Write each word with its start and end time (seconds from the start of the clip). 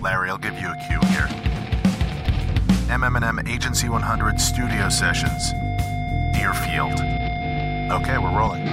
Larry, 0.00 0.30
I'll 0.30 0.38
give 0.38 0.58
you 0.58 0.68
a 0.68 0.76
cue 0.76 1.00
here. 1.10 1.28
MM+M 2.88 3.46
Agency 3.46 3.90
100 3.90 4.40
Studio 4.40 4.88
Sessions. 4.88 5.52
Deerfield. 6.32 7.00
Okay, 7.92 8.16
we're 8.16 8.34
rolling. 8.34 8.66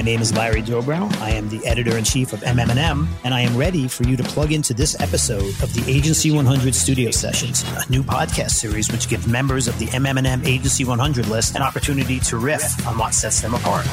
My 0.00 0.04
name 0.04 0.22
is 0.22 0.32
Larry 0.32 0.62
Dobrow. 0.62 1.14
I 1.20 1.32
am 1.32 1.50
the 1.50 1.62
editor 1.66 1.98
in 1.98 2.04
chief 2.04 2.32
of 2.32 2.40
MM+M, 2.40 3.06
and 3.22 3.34
I 3.34 3.42
am 3.42 3.54
ready 3.54 3.86
for 3.86 4.04
you 4.04 4.16
to 4.16 4.22
plug 4.22 4.50
into 4.50 4.72
this 4.72 4.98
episode 4.98 5.50
of 5.62 5.74
the 5.74 5.84
Agency 5.92 6.30
100 6.30 6.74
Studio 6.74 7.10
Sessions, 7.10 7.64
a 7.76 7.84
new 7.92 8.02
podcast 8.02 8.52
series 8.52 8.90
which 8.90 9.10
gives 9.10 9.26
members 9.26 9.68
of 9.68 9.78
the 9.78 9.84
MM+M 9.88 10.42
Agency 10.46 10.86
100 10.86 11.26
list 11.26 11.54
an 11.54 11.60
opportunity 11.60 12.18
to 12.20 12.38
riff 12.38 12.86
on 12.86 12.96
what 12.96 13.12
sets 13.12 13.42
them 13.42 13.52
apart. 13.52 13.84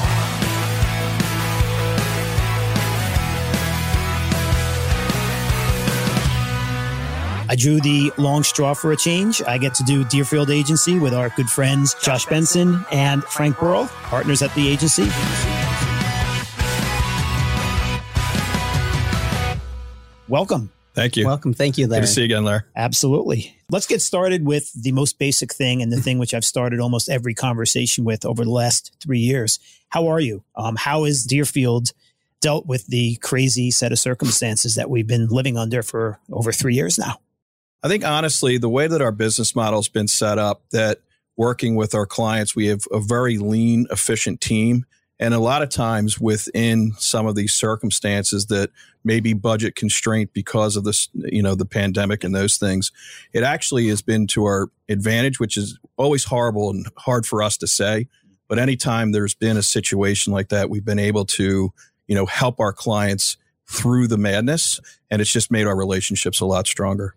I 7.50 7.54
drew 7.54 7.82
the 7.82 8.10
long 8.16 8.44
straw 8.44 8.72
for 8.72 8.92
a 8.92 8.96
change. 8.96 9.42
I 9.42 9.58
get 9.58 9.74
to 9.74 9.82
do 9.82 10.04
Deerfield 10.04 10.48
Agency 10.48 10.98
with 10.98 11.12
our 11.12 11.28
good 11.28 11.50
friends 11.50 11.92
Josh 12.02 12.24
Benson 12.24 12.82
and 12.90 13.22
Frank 13.24 13.58
Burl, 13.58 13.88
partners 14.04 14.40
at 14.40 14.54
the 14.54 14.70
agency. 14.70 15.10
Welcome. 20.28 20.70
Thank 20.94 21.16
you. 21.16 21.26
Welcome. 21.26 21.54
Thank 21.54 21.78
you, 21.78 21.86
Larry. 21.86 22.02
Good 22.02 22.06
to 22.06 22.12
see 22.12 22.20
you 22.22 22.24
again, 22.26 22.44
Larry. 22.44 22.62
Absolutely. 22.74 23.56
Let's 23.70 23.86
get 23.86 24.02
started 24.02 24.44
with 24.44 24.72
the 24.72 24.92
most 24.92 25.18
basic 25.18 25.54
thing 25.54 25.80
and 25.80 25.92
the 25.92 26.00
thing 26.02 26.18
which 26.18 26.34
I've 26.34 26.44
started 26.44 26.80
almost 26.80 27.08
every 27.08 27.34
conversation 27.34 28.04
with 28.04 28.24
over 28.24 28.44
the 28.44 28.50
last 28.50 28.96
three 29.00 29.20
years. 29.20 29.58
How 29.90 30.08
are 30.08 30.20
you? 30.20 30.42
Um, 30.56 30.76
how 30.76 31.04
is 31.04 31.24
Deerfield 31.24 31.92
dealt 32.40 32.66
with 32.66 32.86
the 32.88 33.16
crazy 33.16 33.70
set 33.70 33.92
of 33.92 33.98
circumstances 33.98 34.74
that 34.74 34.90
we've 34.90 35.06
been 35.06 35.28
living 35.28 35.56
under 35.56 35.82
for 35.82 36.18
over 36.30 36.52
three 36.52 36.74
years 36.74 36.98
now? 36.98 37.20
I 37.82 37.88
think 37.88 38.04
honestly, 38.04 38.58
the 38.58 38.68
way 38.68 38.88
that 38.88 39.00
our 39.00 39.12
business 39.12 39.54
model 39.54 39.78
has 39.78 39.88
been 39.88 40.08
set 40.08 40.36
up, 40.36 40.62
that 40.72 40.98
working 41.36 41.76
with 41.76 41.94
our 41.94 42.06
clients, 42.06 42.56
we 42.56 42.66
have 42.66 42.82
a 42.90 42.98
very 42.98 43.38
lean, 43.38 43.86
efficient 43.90 44.40
team. 44.40 44.84
And 45.20 45.34
a 45.34 45.40
lot 45.40 45.62
of 45.62 45.68
times 45.68 46.20
within 46.20 46.92
some 46.98 47.26
of 47.26 47.34
these 47.34 47.52
circumstances 47.52 48.46
that 48.46 48.70
may 49.04 49.20
be 49.20 49.32
budget 49.32 49.74
constraint 49.74 50.32
because 50.32 50.76
of 50.76 50.84
this, 50.84 51.08
you 51.14 51.42
know, 51.42 51.54
the 51.54 51.66
pandemic 51.66 52.22
and 52.22 52.34
those 52.34 52.56
things, 52.56 52.92
it 53.32 53.42
actually 53.42 53.88
has 53.88 54.00
been 54.00 54.26
to 54.28 54.44
our 54.44 54.70
advantage, 54.88 55.40
which 55.40 55.56
is 55.56 55.78
always 55.96 56.24
horrible 56.24 56.70
and 56.70 56.86
hard 56.96 57.26
for 57.26 57.42
us 57.42 57.56
to 57.58 57.66
say. 57.66 58.06
But 58.46 58.58
anytime 58.58 59.12
there's 59.12 59.34
been 59.34 59.56
a 59.56 59.62
situation 59.62 60.32
like 60.32 60.48
that, 60.50 60.70
we've 60.70 60.84
been 60.84 60.98
able 60.98 61.24
to, 61.26 61.72
you 62.06 62.14
know, 62.14 62.26
help 62.26 62.60
our 62.60 62.72
clients 62.72 63.36
through 63.66 64.06
the 64.06 64.18
madness. 64.18 64.80
And 65.10 65.20
it's 65.20 65.32
just 65.32 65.50
made 65.50 65.66
our 65.66 65.76
relationships 65.76 66.40
a 66.40 66.46
lot 66.46 66.66
stronger. 66.66 67.14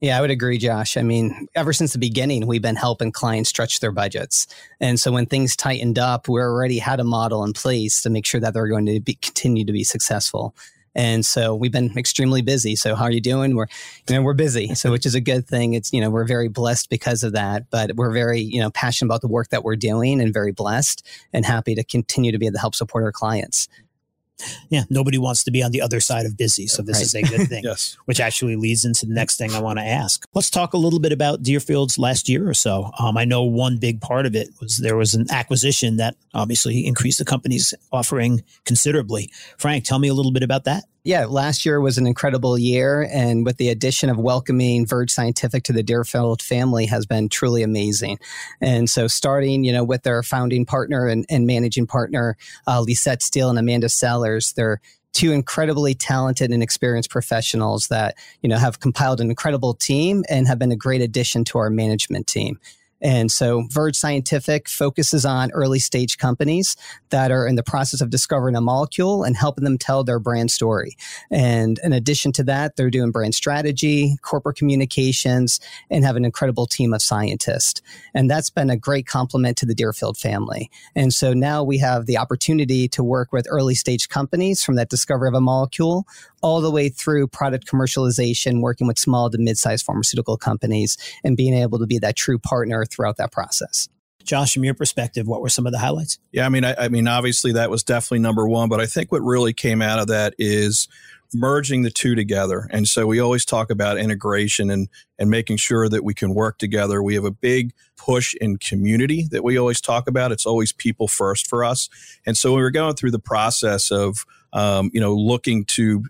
Yeah, 0.00 0.16
I 0.16 0.20
would 0.20 0.30
agree, 0.30 0.58
Josh. 0.58 0.96
I 0.96 1.02
mean, 1.02 1.48
ever 1.56 1.72
since 1.72 1.92
the 1.92 1.98
beginning, 1.98 2.46
we've 2.46 2.62
been 2.62 2.76
helping 2.76 3.10
clients 3.10 3.50
stretch 3.50 3.80
their 3.80 3.90
budgets. 3.90 4.46
And 4.80 4.98
so 4.98 5.10
when 5.10 5.26
things 5.26 5.56
tightened 5.56 5.98
up, 5.98 6.28
we 6.28 6.40
already 6.40 6.78
had 6.78 7.00
a 7.00 7.04
model 7.04 7.42
in 7.42 7.52
place 7.52 8.00
to 8.02 8.10
make 8.10 8.24
sure 8.24 8.40
that 8.40 8.54
they're 8.54 8.68
going 8.68 8.86
to 8.86 9.00
be, 9.00 9.14
continue 9.14 9.64
to 9.64 9.72
be 9.72 9.82
successful. 9.82 10.54
And 10.94 11.26
so 11.26 11.54
we've 11.54 11.72
been 11.72 11.96
extremely 11.98 12.42
busy. 12.42 12.76
So 12.76 12.94
how 12.94 13.04
are 13.04 13.10
you 13.10 13.20
doing? 13.20 13.56
We're, 13.56 13.66
you 14.08 14.14
know, 14.14 14.22
we're 14.22 14.34
busy. 14.34 14.74
So 14.76 14.90
which 14.92 15.04
is 15.04 15.16
a 15.16 15.20
good 15.20 15.48
thing. 15.48 15.74
It's, 15.74 15.92
you 15.92 16.00
know, 16.00 16.10
we're 16.10 16.26
very 16.26 16.48
blessed 16.48 16.90
because 16.90 17.24
of 17.24 17.32
that, 17.32 17.68
but 17.70 17.96
we're 17.96 18.12
very, 18.12 18.40
you 18.40 18.60
know, 18.60 18.70
passionate 18.70 19.08
about 19.08 19.20
the 19.20 19.28
work 19.28 19.48
that 19.48 19.64
we're 19.64 19.76
doing 19.76 20.20
and 20.20 20.32
very 20.32 20.52
blessed 20.52 21.04
and 21.32 21.44
happy 21.44 21.74
to 21.74 21.82
continue 21.82 22.30
to 22.30 22.38
be 22.38 22.46
able 22.46 22.54
to 22.54 22.60
help 22.60 22.76
support 22.76 23.02
our 23.02 23.12
clients 23.12 23.68
yeah, 24.68 24.84
nobody 24.90 25.18
wants 25.18 25.44
to 25.44 25.50
be 25.50 25.62
on 25.62 25.72
the 25.72 25.80
other 25.80 26.00
side 26.00 26.26
of 26.26 26.36
busy. 26.36 26.66
So 26.66 26.82
this 26.82 26.96
right. 26.96 27.04
is 27.04 27.14
a 27.14 27.22
good 27.22 27.48
thing. 27.48 27.64
yes. 27.64 27.96
Which 28.04 28.20
actually 28.20 28.56
leads 28.56 28.84
into 28.84 29.06
the 29.06 29.14
next 29.14 29.36
thing 29.36 29.52
I 29.52 29.60
want 29.60 29.78
to 29.78 29.84
ask. 29.84 30.24
Let's 30.34 30.50
talk 30.50 30.72
a 30.72 30.78
little 30.78 31.00
bit 31.00 31.12
about 31.12 31.42
Deerfield's 31.42 31.98
last 31.98 32.28
year 32.28 32.48
or 32.48 32.54
so. 32.54 32.90
Um, 32.98 33.16
I 33.16 33.24
know 33.24 33.42
one 33.42 33.78
big 33.78 34.00
part 34.00 34.26
of 34.26 34.34
it 34.34 34.48
was 34.60 34.78
there 34.78 34.96
was 34.96 35.14
an 35.14 35.26
acquisition 35.30 35.96
that 35.96 36.16
obviously 36.34 36.86
increased 36.86 37.18
the 37.18 37.24
company's 37.24 37.74
offering 37.92 38.42
considerably. 38.64 39.30
Frank, 39.58 39.84
tell 39.84 39.98
me 39.98 40.08
a 40.08 40.14
little 40.14 40.32
bit 40.32 40.42
about 40.42 40.64
that 40.64 40.84
yeah, 41.08 41.24
last 41.24 41.64
year 41.64 41.80
was 41.80 41.96
an 41.96 42.06
incredible 42.06 42.58
year. 42.58 43.08
And 43.10 43.46
with 43.46 43.56
the 43.56 43.70
addition 43.70 44.10
of 44.10 44.18
welcoming 44.18 44.84
Verge 44.84 45.10
Scientific 45.10 45.62
to 45.64 45.72
the 45.72 45.82
Deerfield 45.82 46.42
family 46.42 46.84
has 46.84 47.06
been 47.06 47.30
truly 47.30 47.62
amazing. 47.62 48.18
And 48.60 48.90
so 48.90 49.06
starting, 49.06 49.64
you 49.64 49.72
know, 49.72 49.84
with 49.84 50.02
their 50.02 50.22
founding 50.22 50.66
partner 50.66 51.06
and, 51.06 51.24
and 51.30 51.46
managing 51.46 51.86
partner, 51.86 52.36
uh, 52.66 52.82
Lisette 52.82 53.22
Steele 53.22 53.48
and 53.48 53.58
Amanda 53.58 53.88
Sellers, 53.88 54.52
they're 54.52 54.82
two 55.14 55.32
incredibly 55.32 55.94
talented 55.94 56.50
and 56.50 56.62
experienced 56.62 57.08
professionals 57.08 57.88
that, 57.88 58.14
you 58.42 58.48
know, 58.50 58.58
have 58.58 58.80
compiled 58.80 59.22
an 59.22 59.30
incredible 59.30 59.72
team 59.72 60.24
and 60.28 60.46
have 60.46 60.58
been 60.58 60.72
a 60.72 60.76
great 60.76 61.00
addition 61.00 61.42
to 61.42 61.56
our 61.56 61.70
management 61.70 62.26
team. 62.26 62.60
And 63.00 63.30
so 63.30 63.64
Verge 63.70 63.96
Scientific 63.96 64.68
focuses 64.68 65.24
on 65.24 65.50
early 65.52 65.78
stage 65.78 66.18
companies 66.18 66.76
that 67.10 67.30
are 67.30 67.46
in 67.46 67.54
the 67.54 67.62
process 67.62 68.00
of 68.00 68.10
discovering 68.10 68.56
a 68.56 68.60
molecule 68.60 69.22
and 69.22 69.36
helping 69.36 69.64
them 69.64 69.78
tell 69.78 70.04
their 70.04 70.18
brand 70.18 70.50
story. 70.50 70.96
And 71.30 71.78
in 71.84 71.92
addition 71.92 72.32
to 72.32 72.44
that, 72.44 72.76
they're 72.76 72.90
doing 72.90 73.10
brand 73.10 73.34
strategy, 73.34 74.16
corporate 74.22 74.56
communications, 74.56 75.60
and 75.90 76.04
have 76.04 76.16
an 76.16 76.24
incredible 76.24 76.66
team 76.66 76.92
of 76.92 77.02
scientists. 77.02 77.80
And 78.14 78.30
that's 78.30 78.50
been 78.50 78.70
a 78.70 78.76
great 78.76 79.06
complement 79.06 79.56
to 79.58 79.66
the 79.66 79.74
Deerfield 79.74 80.16
family. 80.16 80.70
And 80.94 81.12
so 81.12 81.32
now 81.32 81.62
we 81.62 81.78
have 81.78 82.06
the 82.06 82.18
opportunity 82.18 82.88
to 82.88 83.04
work 83.04 83.32
with 83.32 83.46
early 83.48 83.74
stage 83.74 84.08
companies 84.08 84.64
from 84.64 84.74
that 84.76 84.88
discovery 84.88 85.28
of 85.28 85.34
a 85.34 85.40
molecule 85.40 86.06
all 86.42 86.60
the 86.60 86.70
way 86.70 86.88
through 86.88 87.28
product 87.28 87.66
commercialization, 87.66 88.60
working 88.60 88.86
with 88.86 88.98
small 88.98 89.30
to 89.30 89.38
mid-sized 89.38 89.84
pharmaceutical 89.84 90.36
companies 90.36 90.96
and 91.24 91.36
being 91.36 91.54
able 91.54 91.78
to 91.78 91.86
be 91.86 91.98
that 91.98 92.16
true 92.16 92.38
partner 92.38 92.84
throughout 92.84 93.16
that 93.16 93.32
process. 93.32 93.88
Josh, 94.24 94.52
from 94.52 94.64
your 94.64 94.74
perspective, 94.74 95.26
what 95.26 95.40
were 95.40 95.48
some 95.48 95.66
of 95.66 95.72
the 95.72 95.78
highlights? 95.78 96.18
Yeah, 96.32 96.44
I 96.44 96.50
mean, 96.50 96.62
I, 96.62 96.74
I, 96.78 96.88
mean, 96.88 97.08
obviously 97.08 97.52
that 97.52 97.70
was 97.70 97.82
definitely 97.82 98.18
number 98.18 98.46
one, 98.46 98.68
but 98.68 98.78
I 98.78 98.84
think 98.84 99.10
what 99.10 99.22
really 99.22 99.54
came 99.54 99.80
out 99.80 99.98
of 99.98 100.08
that 100.08 100.34
is 100.38 100.86
merging 101.34 101.82
the 101.82 101.90
two 101.90 102.14
together. 102.14 102.68
And 102.70 102.86
so 102.86 103.06
we 103.06 103.20
always 103.20 103.44
talk 103.44 103.70
about 103.70 103.98
integration 103.98 104.70
and 104.70 104.88
and 105.18 105.30
making 105.30 105.56
sure 105.58 105.88
that 105.88 106.04
we 106.04 106.14
can 106.14 106.34
work 106.34 106.58
together. 106.58 107.02
We 107.02 107.14
have 107.14 107.24
a 107.24 107.30
big 107.30 107.72
push 107.96 108.34
in 108.34 108.56
community 108.58 109.26
that 109.30 109.44
we 109.44 109.58
always 109.58 109.80
talk 109.80 110.08
about. 110.08 110.32
It's 110.32 110.46
always 110.46 110.72
people 110.72 111.08
first 111.08 111.46
for 111.46 111.64
us. 111.64 111.88
And 112.24 112.36
so 112.36 112.54
we 112.54 112.62
were 112.62 112.70
going 112.70 112.94
through 112.94 113.10
the 113.10 113.18
process 113.18 113.90
of 113.90 114.24
um, 114.52 114.90
you 114.92 115.00
know 115.00 115.14
looking 115.14 115.64
to 115.66 116.04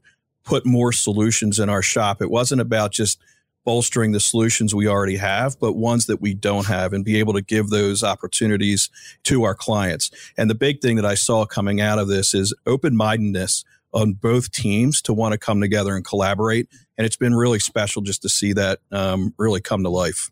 put 0.48 0.64
more 0.64 0.92
solutions 0.92 1.58
in 1.58 1.68
our 1.68 1.82
shop. 1.82 2.22
It 2.22 2.30
wasn't 2.30 2.62
about 2.62 2.90
just 2.90 3.20
bolstering 3.66 4.12
the 4.12 4.20
solutions 4.20 4.74
we 4.74 4.88
already 4.88 5.18
have, 5.18 5.60
but 5.60 5.74
ones 5.74 6.06
that 6.06 6.22
we 6.22 6.32
don't 6.32 6.66
have 6.66 6.94
and 6.94 7.04
be 7.04 7.18
able 7.18 7.34
to 7.34 7.42
give 7.42 7.68
those 7.68 8.02
opportunities 8.02 8.88
to 9.24 9.44
our 9.44 9.54
clients. 9.54 10.10
And 10.38 10.48
the 10.48 10.54
big 10.54 10.80
thing 10.80 10.96
that 10.96 11.04
I 11.04 11.16
saw 11.16 11.44
coming 11.44 11.82
out 11.82 11.98
of 11.98 12.08
this 12.08 12.32
is 12.32 12.54
open 12.64 12.96
mindedness 12.96 13.62
on 13.92 14.14
both 14.14 14.50
teams 14.50 15.02
to 15.02 15.12
want 15.12 15.32
to 15.32 15.38
come 15.38 15.60
together 15.60 15.94
and 15.94 16.02
collaborate. 16.02 16.66
And 16.96 17.04
it's 17.04 17.16
been 17.16 17.34
really 17.34 17.58
special 17.58 18.00
just 18.00 18.22
to 18.22 18.30
see 18.30 18.54
that 18.54 18.78
um, 18.90 19.34
really 19.36 19.60
come 19.60 19.82
to 19.82 19.90
life. 19.90 20.30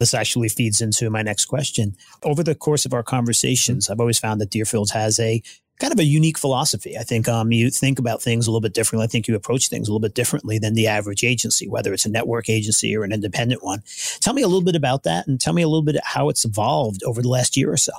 This 0.00 0.12
actually 0.12 0.48
feeds 0.48 0.80
into 0.80 1.08
my 1.08 1.22
next 1.22 1.44
question. 1.44 1.94
Over 2.24 2.42
the 2.42 2.56
course 2.56 2.84
of 2.84 2.92
our 2.92 3.04
conversations, 3.04 3.88
I've 3.88 4.00
always 4.00 4.18
found 4.18 4.40
that 4.40 4.50
Deerfield 4.50 4.90
has 4.90 5.20
a 5.20 5.40
kind 5.78 5.92
of 5.92 5.98
a 5.98 6.04
unique 6.04 6.38
philosophy. 6.38 6.96
I 6.96 7.02
think 7.02 7.28
um, 7.28 7.50
you 7.50 7.70
think 7.70 7.98
about 7.98 8.22
things 8.22 8.46
a 8.46 8.50
little 8.50 8.60
bit 8.60 8.74
differently. 8.74 9.04
I 9.04 9.08
think 9.08 9.26
you 9.26 9.34
approach 9.34 9.68
things 9.68 9.88
a 9.88 9.90
little 9.90 10.00
bit 10.00 10.14
differently 10.14 10.58
than 10.58 10.74
the 10.74 10.86
average 10.86 11.24
agency, 11.24 11.68
whether 11.68 11.92
it's 11.92 12.06
a 12.06 12.10
network 12.10 12.48
agency 12.48 12.96
or 12.96 13.02
an 13.04 13.12
independent 13.12 13.64
one. 13.64 13.82
Tell 14.20 14.32
me 14.32 14.42
a 14.42 14.46
little 14.46 14.62
bit 14.62 14.76
about 14.76 15.02
that 15.04 15.26
and 15.26 15.40
tell 15.40 15.52
me 15.52 15.62
a 15.62 15.68
little 15.68 15.82
bit 15.82 15.96
how 16.04 16.28
it's 16.28 16.44
evolved 16.44 17.02
over 17.04 17.20
the 17.20 17.28
last 17.28 17.56
year 17.56 17.72
or 17.72 17.76
so. 17.76 17.92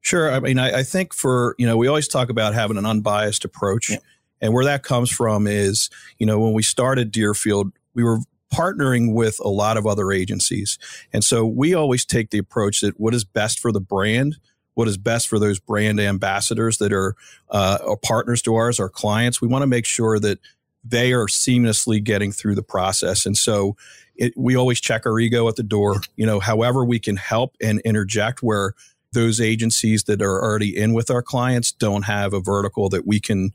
Sure. 0.00 0.32
I 0.32 0.40
mean, 0.40 0.58
I, 0.58 0.78
I 0.78 0.82
think 0.84 1.12
for, 1.12 1.54
you 1.58 1.66
know, 1.66 1.76
we 1.76 1.86
always 1.86 2.08
talk 2.08 2.30
about 2.30 2.54
having 2.54 2.78
an 2.78 2.86
unbiased 2.86 3.44
approach. 3.44 3.90
Yeah. 3.90 3.98
And 4.40 4.54
where 4.54 4.64
that 4.64 4.82
comes 4.82 5.10
from 5.10 5.46
is, 5.46 5.90
you 6.18 6.26
know, 6.26 6.38
when 6.38 6.52
we 6.52 6.62
started 6.62 7.10
Deerfield, 7.10 7.72
we 7.94 8.04
were 8.04 8.20
partnering 8.54 9.12
with 9.12 9.38
a 9.40 9.48
lot 9.48 9.76
of 9.76 9.86
other 9.86 10.12
agencies. 10.12 10.78
And 11.12 11.22
so 11.22 11.44
we 11.44 11.74
always 11.74 12.04
take 12.04 12.30
the 12.30 12.38
approach 12.38 12.80
that 12.80 12.98
what 12.98 13.14
is 13.14 13.24
best 13.24 13.60
for 13.60 13.72
the 13.72 13.80
brand 13.80 14.38
what 14.78 14.86
is 14.86 14.96
best 14.96 15.26
for 15.26 15.40
those 15.40 15.58
brand 15.58 15.98
ambassadors 15.98 16.78
that 16.78 16.92
are, 16.92 17.16
uh, 17.50 17.96
partners 18.00 18.40
to 18.42 18.54
ours, 18.54 18.78
our 18.78 18.88
clients. 18.88 19.40
We 19.40 19.48
want 19.48 19.62
to 19.62 19.66
make 19.66 19.84
sure 19.84 20.20
that 20.20 20.38
they 20.84 21.12
are 21.12 21.26
seamlessly 21.26 22.00
getting 22.00 22.30
through 22.30 22.54
the 22.54 22.62
process. 22.62 23.26
And 23.26 23.36
so 23.36 23.76
it, 24.14 24.32
we 24.36 24.54
always 24.54 24.80
check 24.80 25.04
our 25.04 25.18
ego 25.18 25.48
at 25.48 25.56
the 25.56 25.64
door, 25.64 26.00
you 26.14 26.24
know, 26.24 26.38
however 26.38 26.84
we 26.84 27.00
can 27.00 27.16
help 27.16 27.56
and 27.60 27.80
interject 27.80 28.40
where 28.40 28.74
those 29.10 29.40
agencies 29.40 30.04
that 30.04 30.22
are 30.22 30.44
already 30.44 30.76
in 30.76 30.92
with 30.92 31.10
our 31.10 31.22
clients 31.22 31.72
don't 31.72 32.04
have 32.04 32.32
a 32.32 32.40
vertical 32.40 32.88
that 32.90 33.04
we 33.04 33.18
can 33.18 33.50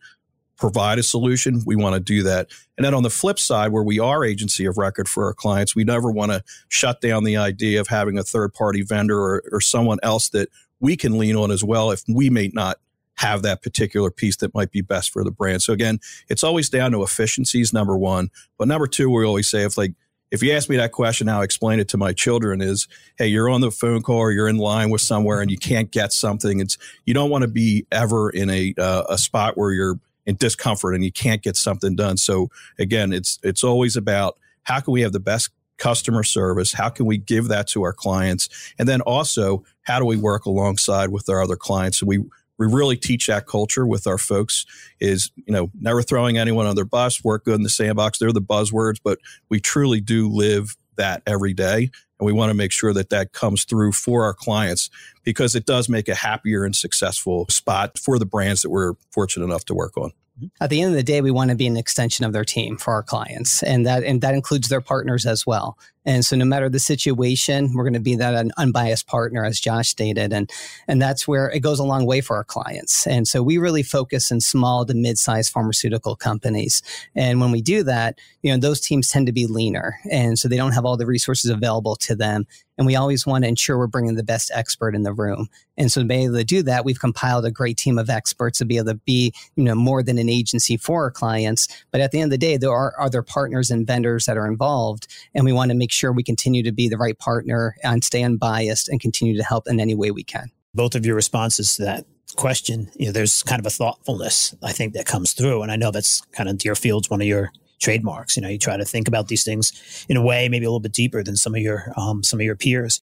provide 0.57 0.99
a 0.99 1.03
solution, 1.03 1.61
we 1.65 1.75
want 1.75 1.93
to 1.93 1.99
do 1.99 2.23
that. 2.23 2.49
And 2.77 2.85
then 2.85 2.93
on 2.93 3.03
the 3.03 3.09
flip 3.09 3.39
side, 3.39 3.71
where 3.71 3.83
we 3.83 3.99
are 3.99 4.23
agency 4.23 4.65
of 4.65 4.77
record 4.77 5.07
for 5.07 5.25
our 5.25 5.33
clients, 5.33 5.73
we 5.73 5.83
never 5.83 6.11
want 6.11 6.31
to 6.31 6.43
shut 6.67 7.01
down 7.01 7.23
the 7.23 7.37
idea 7.37 7.81
of 7.81 7.87
having 7.87 8.17
a 8.17 8.23
third 8.23 8.53
party 8.53 8.81
vendor 8.81 9.17
or, 9.17 9.43
or 9.51 9.61
someone 9.61 9.99
else 10.03 10.29
that 10.29 10.49
we 10.83 10.97
can 10.97 11.17
lean 11.17 11.35
on 11.37 11.49
as 11.49 11.63
well 11.63 11.91
if 11.91 12.03
we 12.09 12.29
may 12.29 12.51
not 12.53 12.77
have 13.15 13.41
that 13.41 13.63
particular 13.63 14.11
piece 14.11 14.35
that 14.37 14.53
might 14.53 14.69
be 14.69 14.81
best 14.81 15.11
for 15.11 15.23
the 15.23 15.31
brand. 15.31 15.61
So 15.61 15.71
again, 15.71 15.99
it's 16.27 16.43
always 16.43 16.69
down 16.69 16.91
to 16.91 17.03
efficiencies, 17.03 17.71
number 17.71 17.97
one. 17.97 18.29
But 18.57 18.67
number 18.67 18.85
two, 18.85 19.09
we 19.09 19.23
always 19.23 19.49
say 19.49 19.63
if 19.63 19.77
like 19.77 19.93
if 20.29 20.43
you 20.43 20.51
ask 20.51 20.67
me 20.67 20.75
that 20.77 20.91
question, 20.91 21.27
how 21.27 21.39
I 21.39 21.43
explain 21.43 21.79
it 21.79 21.87
to 21.89 21.97
my 21.97 22.11
children 22.11 22.59
is, 22.59 22.87
hey, 23.17 23.27
you're 23.27 23.49
on 23.49 23.61
the 23.61 23.71
phone 23.71 24.01
call 24.01 24.17
or 24.17 24.31
you're 24.31 24.49
in 24.49 24.57
line 24.57 24.89
with 24.89 25.01
somewhere 25.01 25.39
and 25.39 25.49
you 25.49 25.57
can't 25.57 25.89
get 25.89 26.11
something. 26.11 26.59
It's 26.59 26.77
you 27.05 27.13
don't 27.13 27.29
want 27.29 27.43
to 27.43 27.47
be 27.47 27.87
ever 27.91 28.29
in 28.29 28.49
a 28.49 28.73
uh, 28.77 29.03
a 29.09 29.17
spot 29.17 29.57
where 29.57 29.71
you're 29.71 29.99
in 30.25 30.35
discomfort 30.35 30.95
and 30.95 31.05
you 31.05 31.13
can't 31.13 31.41
get 31.41 31.55
something 31.55 31.95
done. 31.95 32.17
So 32.17 32.49
again, 32.77 33.13
it's 33.13 33.39
it's 33.41 33.63
always 33.63 33.95
about 33.95 34.37
how 34.63 34.81
can 34.81 34.91
we 34.91 35.01
have 35.01 35.13
the 35.13 35.19
best 35.21 35.49
customer 35.77 36.23
service? 36.23 36.73
How 36.73 36.89
can 36.89 37.05
we 37.05 37.17
give 37.17 37.47
that 37.47 37.67
to 37.69 37.83
our 37.83 37.93
clients? 37.93 38.49
And 38.79 38.87
then 38.87 39.01
also, 39.01 39.63
how 39.83 39.99
do 39.99 40.05
we 40.05 40.17
work 40.17 40.45
alongside 40.45 41.09
with 41.09 41.29
our 41.29 41.41
other 41.41 41.55
clients? 41.55 41.99
So 41.99 42.05
we 42.05 42.23
we 42.57 42.67
really 42.67 42.97
teach 42.97 43.27
that 43.27 43.47
culture 43.47 43.85
with 43.85 44.07
our 44.07 44.17
folks 44.17 44.65
is 44.99 45.31
you 45.35 45.53
know 45.53 45.71
never 45.79 46.01
throwing 46.01 46.37
anyone 46.37 46.65
on 46.65 46.75
their 46.75 46.85
bus 46.85 47.23
work 47.23 47.45
good 47.45 47.55
in 47.55 47.63
the 47.63 47.69
sandbox 47.69 48.19
they're 48.19 48.31
the 48.31 48.41
buzzwords 48.41 48.99
but 49.03 49.19
we 49.49 49.59
truly 49.59 49.99
do 49.99 50.29
live 50.29 50.75
that 50.95 51.23
every 51.25 51.53
day 51.53 51.89
and 52.19 52.25
we 52.25 52.31
want 52.31 52.49
to 52.49 52.53
make 52.53 52.71
sure 52.71 52.93
that 52.93 53.09
that 53.09 53.33
comes 53.33 53.63
through 53.65 53.91
for 53.91 54.23
our 54.23 54.33
clients 54.33 54.89
because 55.23 55.55
it 55.55 55.65
does 55.65 55.89
make 55.89 56.07
a 56.07 56.15
happier 56.15 56.63
and 56.63 56.75
successful 56.75 57.45
spot 57.49 57.97
for 57.97 58.19
the 58.19 58.25
brands 58.25 58.61
that 58.61 58.69
we're 58.69 58.93
fortunate 59.11 59.45
enough 59.45 59.65
to 59.65 59.73
work 59.73 59.97
on 59.97 60.11
Mm-hmm. 60.37 60.63
at 60.63 60.71
the 60.71 60.81
end 60.81 60.89
of 60.89 60.95
the 60.95 61.03
day 61.03 61.21
we 61.21 61.29
want 61.29 61.51
to 61.51 61.55
be 61.55 61.67
an 61.67 61.77
extension 61.77 62.25
of 62.25 62.33
their 62.33 62.43
team 62.43 62.77
for 62.77 62.93
our 62.93 63.03
clients 63.03 63.61
and 63.61 63.85
that 63.85 64.03
and 64.03 64.21
that 64.21 64.33
includes 64.33 64.67
their 64.67 64.81
partners 64.81 65.27
as 65.27 65.45
well 65.45 65.77
and 66.05 66.25
so 66.25 66.35
no 66.35 66.45
matter 66.45 66.69
the 66.69 66.79
situation, 66.79 67.73
we're 67.73 67.83
going 67.83 67.93
to 67.93 67.99
be 67.99 68.15
that 68.15 68.33
an 68.33 68.51
unbiased 68.57 69.07
partner, 69.07 69.45
as 69.45 69.59
Josh 69.59 69.89
stated. 69.89 70.33
And, 70.33 70.49
and 70.87 71.01
that's 71.01 71.27
where 71.27 71.49
it 71.49 71.59
goes 71.59 71.79
a 71.79 71.83
long 71.83 72.05
way 72.05 72.21
for 72.21 72.35
our 72.35 72.43
clients. 72.43 73.07
And 73.07 73.27
so 73.27 73.41
we 73.41 73.57
really 73.57 73.83
focus 73.83 74.31
in 74.31 74.41
small 74.41 74.85
to 74.85 74.93
mid-sized 74.93 75.51
pharmaceutical 75.51 76.15
companies. 76.15 76.81
And 77.15 77.39
when 77.39 77.51
we 77.51 77.61
do 77.61 77.83
that, 77.83 78.19
you 78.41 78.51
know, 78.51 78.59
those 78.59 78.81
teams 78.81 79.09
tend 79.09 79.27
to 79.27 79.33
be 79.33 79.47
leaner. 79.47 79.99
And 80.11 80.37
so 80.37 80.47
they 80.47 80.57
don't 80.57 80.73
have 80.73 80.85
all 80.85 80.97
the 80.97 81.05
resources 81.05 81.49
available 81.49 81.95
to 81.97 82.15
them. 82.15 82.45
And 82.77 82.87
we 82.87 82.95
always 82.95 83.25
want 83.25 83.43
to 83.43 83.47
ensure 83.47 83.77
we're 83.77 83.87
bringing 83.87 84.15
the 84.15 84.23
best 84.23 84.51
expert 84.53 84.95
in 84.95 85.03
the 85.03 85.13
room. 85.13 85.47
And 85.77 85.91
so 85.91 86.01
to 86.01 86.07
be 86.07 86.25
able 86.25 86.35
to 86.35 86.43
do 86.43 86.63
that, 86.63 86.85
we've 86.85 86.99
compiled 86.99 87.45
a 87.45 87.51
great 87.51 87.77
team 87.77 87.99
of 87.99 88.09
experts 88.09 88.57
to 88.59 88.65
be 88.65 88.77
able 88.77 88.87
to 88.87 88.95
be, 89.05 89.33
you 89.55 89.63
know, 89.63 89.75
more 89.75 90.01
than 90.01 90.17
an 90.17 90.29
agency 90.29 90.77
for 90.77 91.03
our 91.03 91.11
clients. 91.11 91.67
But 91.91 92.01
at 92.01 92.11
the 92.11 92.19
end 92.19 92.25
of 92.25 92.31
the 92.31 92.45
day, 92.45 92.57
there 92.57 92.71
are 92.71 92.99
other 92.99 93.21
partners 93.21 93.69
and 93.69 93.85
vendors 93.85 94.25
that 94.25 94.37
are 94.37 94.47
involved. 94.47 95.07
And 95.35 95.45
we 95.45 95.53
want 95.53 95.69
to 95.69 95.77
make 95.77 95.91
sure 95.93 96.11
we 96.11 96.23
continue 96.23 96.63
to 96.63 96.71
be 96.71 96.89
the 96.89 96.97
right 96.97 97.17
partner 97.17 97.75
and 97.83 98.03
stay 98.03 98.23
unbiased 98.23 98.89
and 98.89 98.99
continue 98.99 99.37
to 99.37 99.43
help 99.43 99.67
in 99.67 99.79
any 99.79 99.95
way 99.95 100.11
we 100.11 100.23
can. 100.23 100.51
Both 100.73 100.95
of 100.95 101.05
your 101.05 101.15
responses 101.15 101.75
to 101.75 101.83
that 101.83 102.05
question, 102.35 102.89
you 102.95 103.07
know, 103.07 103.11
there's 103.11 103.43
kind 103.43 103.59
of 103.59 103.65
a 103.65 103.69
thoughtfulness 103.69 104.55
I 104.63 104.71
think 104.71 104.93
that 104.93 105.05
comes 105.05 105.33
through. 105.33 105.61
And 105.61 105.71
I 105.71 105.75
know 105.75 105.91
that's 105.91 106.21
kind 106.31 106.49
of 106.49 106.57
Deerfield's 106.57 107.09
one 107.09 107.21
of 107.21 107.27
your 107.27 107.51
trademarks. 107.79 108.35
You 108.35 108.41
know, 108.41 108.49
you 108.49 108.57
try 108.57 108.77
to 108.77 108.85
think 108.85 109.07
about 109.07 109.27
these 109.27 109.43
things 109.43 110.05
in 110.09 110.17
a 110.17 110.21
way 110.21 110.49
maybe 110.49 110.65
a 110.65 110.69
little 110.69 110.79
bit 110.79 110.93
deeper 110.93 111.23
than 111.23 111.35
some 111.35 111.53
of 111.53 111.61
your 111.61 111.93
um, 111.95 112.23
some 112.23 112.39
of 112.39 112.45
your 112.45 112.55
peers. 112.55 113.01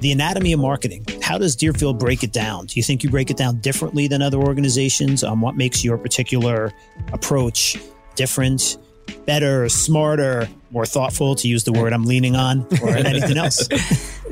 The 0.00 0.12
anatomy 0.12 0.52
of 0.54 0.60
marketing. 0.60 1.04
How 1.20 1.36
does 1.36 1.54
Deerfield 1.54 1.98
break 1.98 2.22
it 2.22 2.32
down? 2.32 2.66
Do 2.66 2.80
you 2.80 2.82
think 2.82 3.02
you 3.04 3.10
break 3.10 3.30
it 3.30 3.36
down 3.36 3.60
differently 3.60 4.08
than 4.08 4.22
other 4.22 4.38
organizations? 4.38 5.22
Um, 5.22 5.42
what 5.42 5.56
makes 5.56 5.84
your 5.84 5.98
particular 5.98 6.72
approach 7.12 7.76
different? 8.14 8.78
Better, 9.26 9.68
smarter, 9.68 10.48
more 10.70 10.86
thoughtful 10.86 11.34
to 11.36 11.48
use 11.48 11.64
the 11.64 11.72
word 11.72 11.92
I'm 11.92 12.04
leaning 12.04 12.36
on 12.36 12.66
or 12.82 12.88
anything 12.96 13.36
else? 13.36 13.68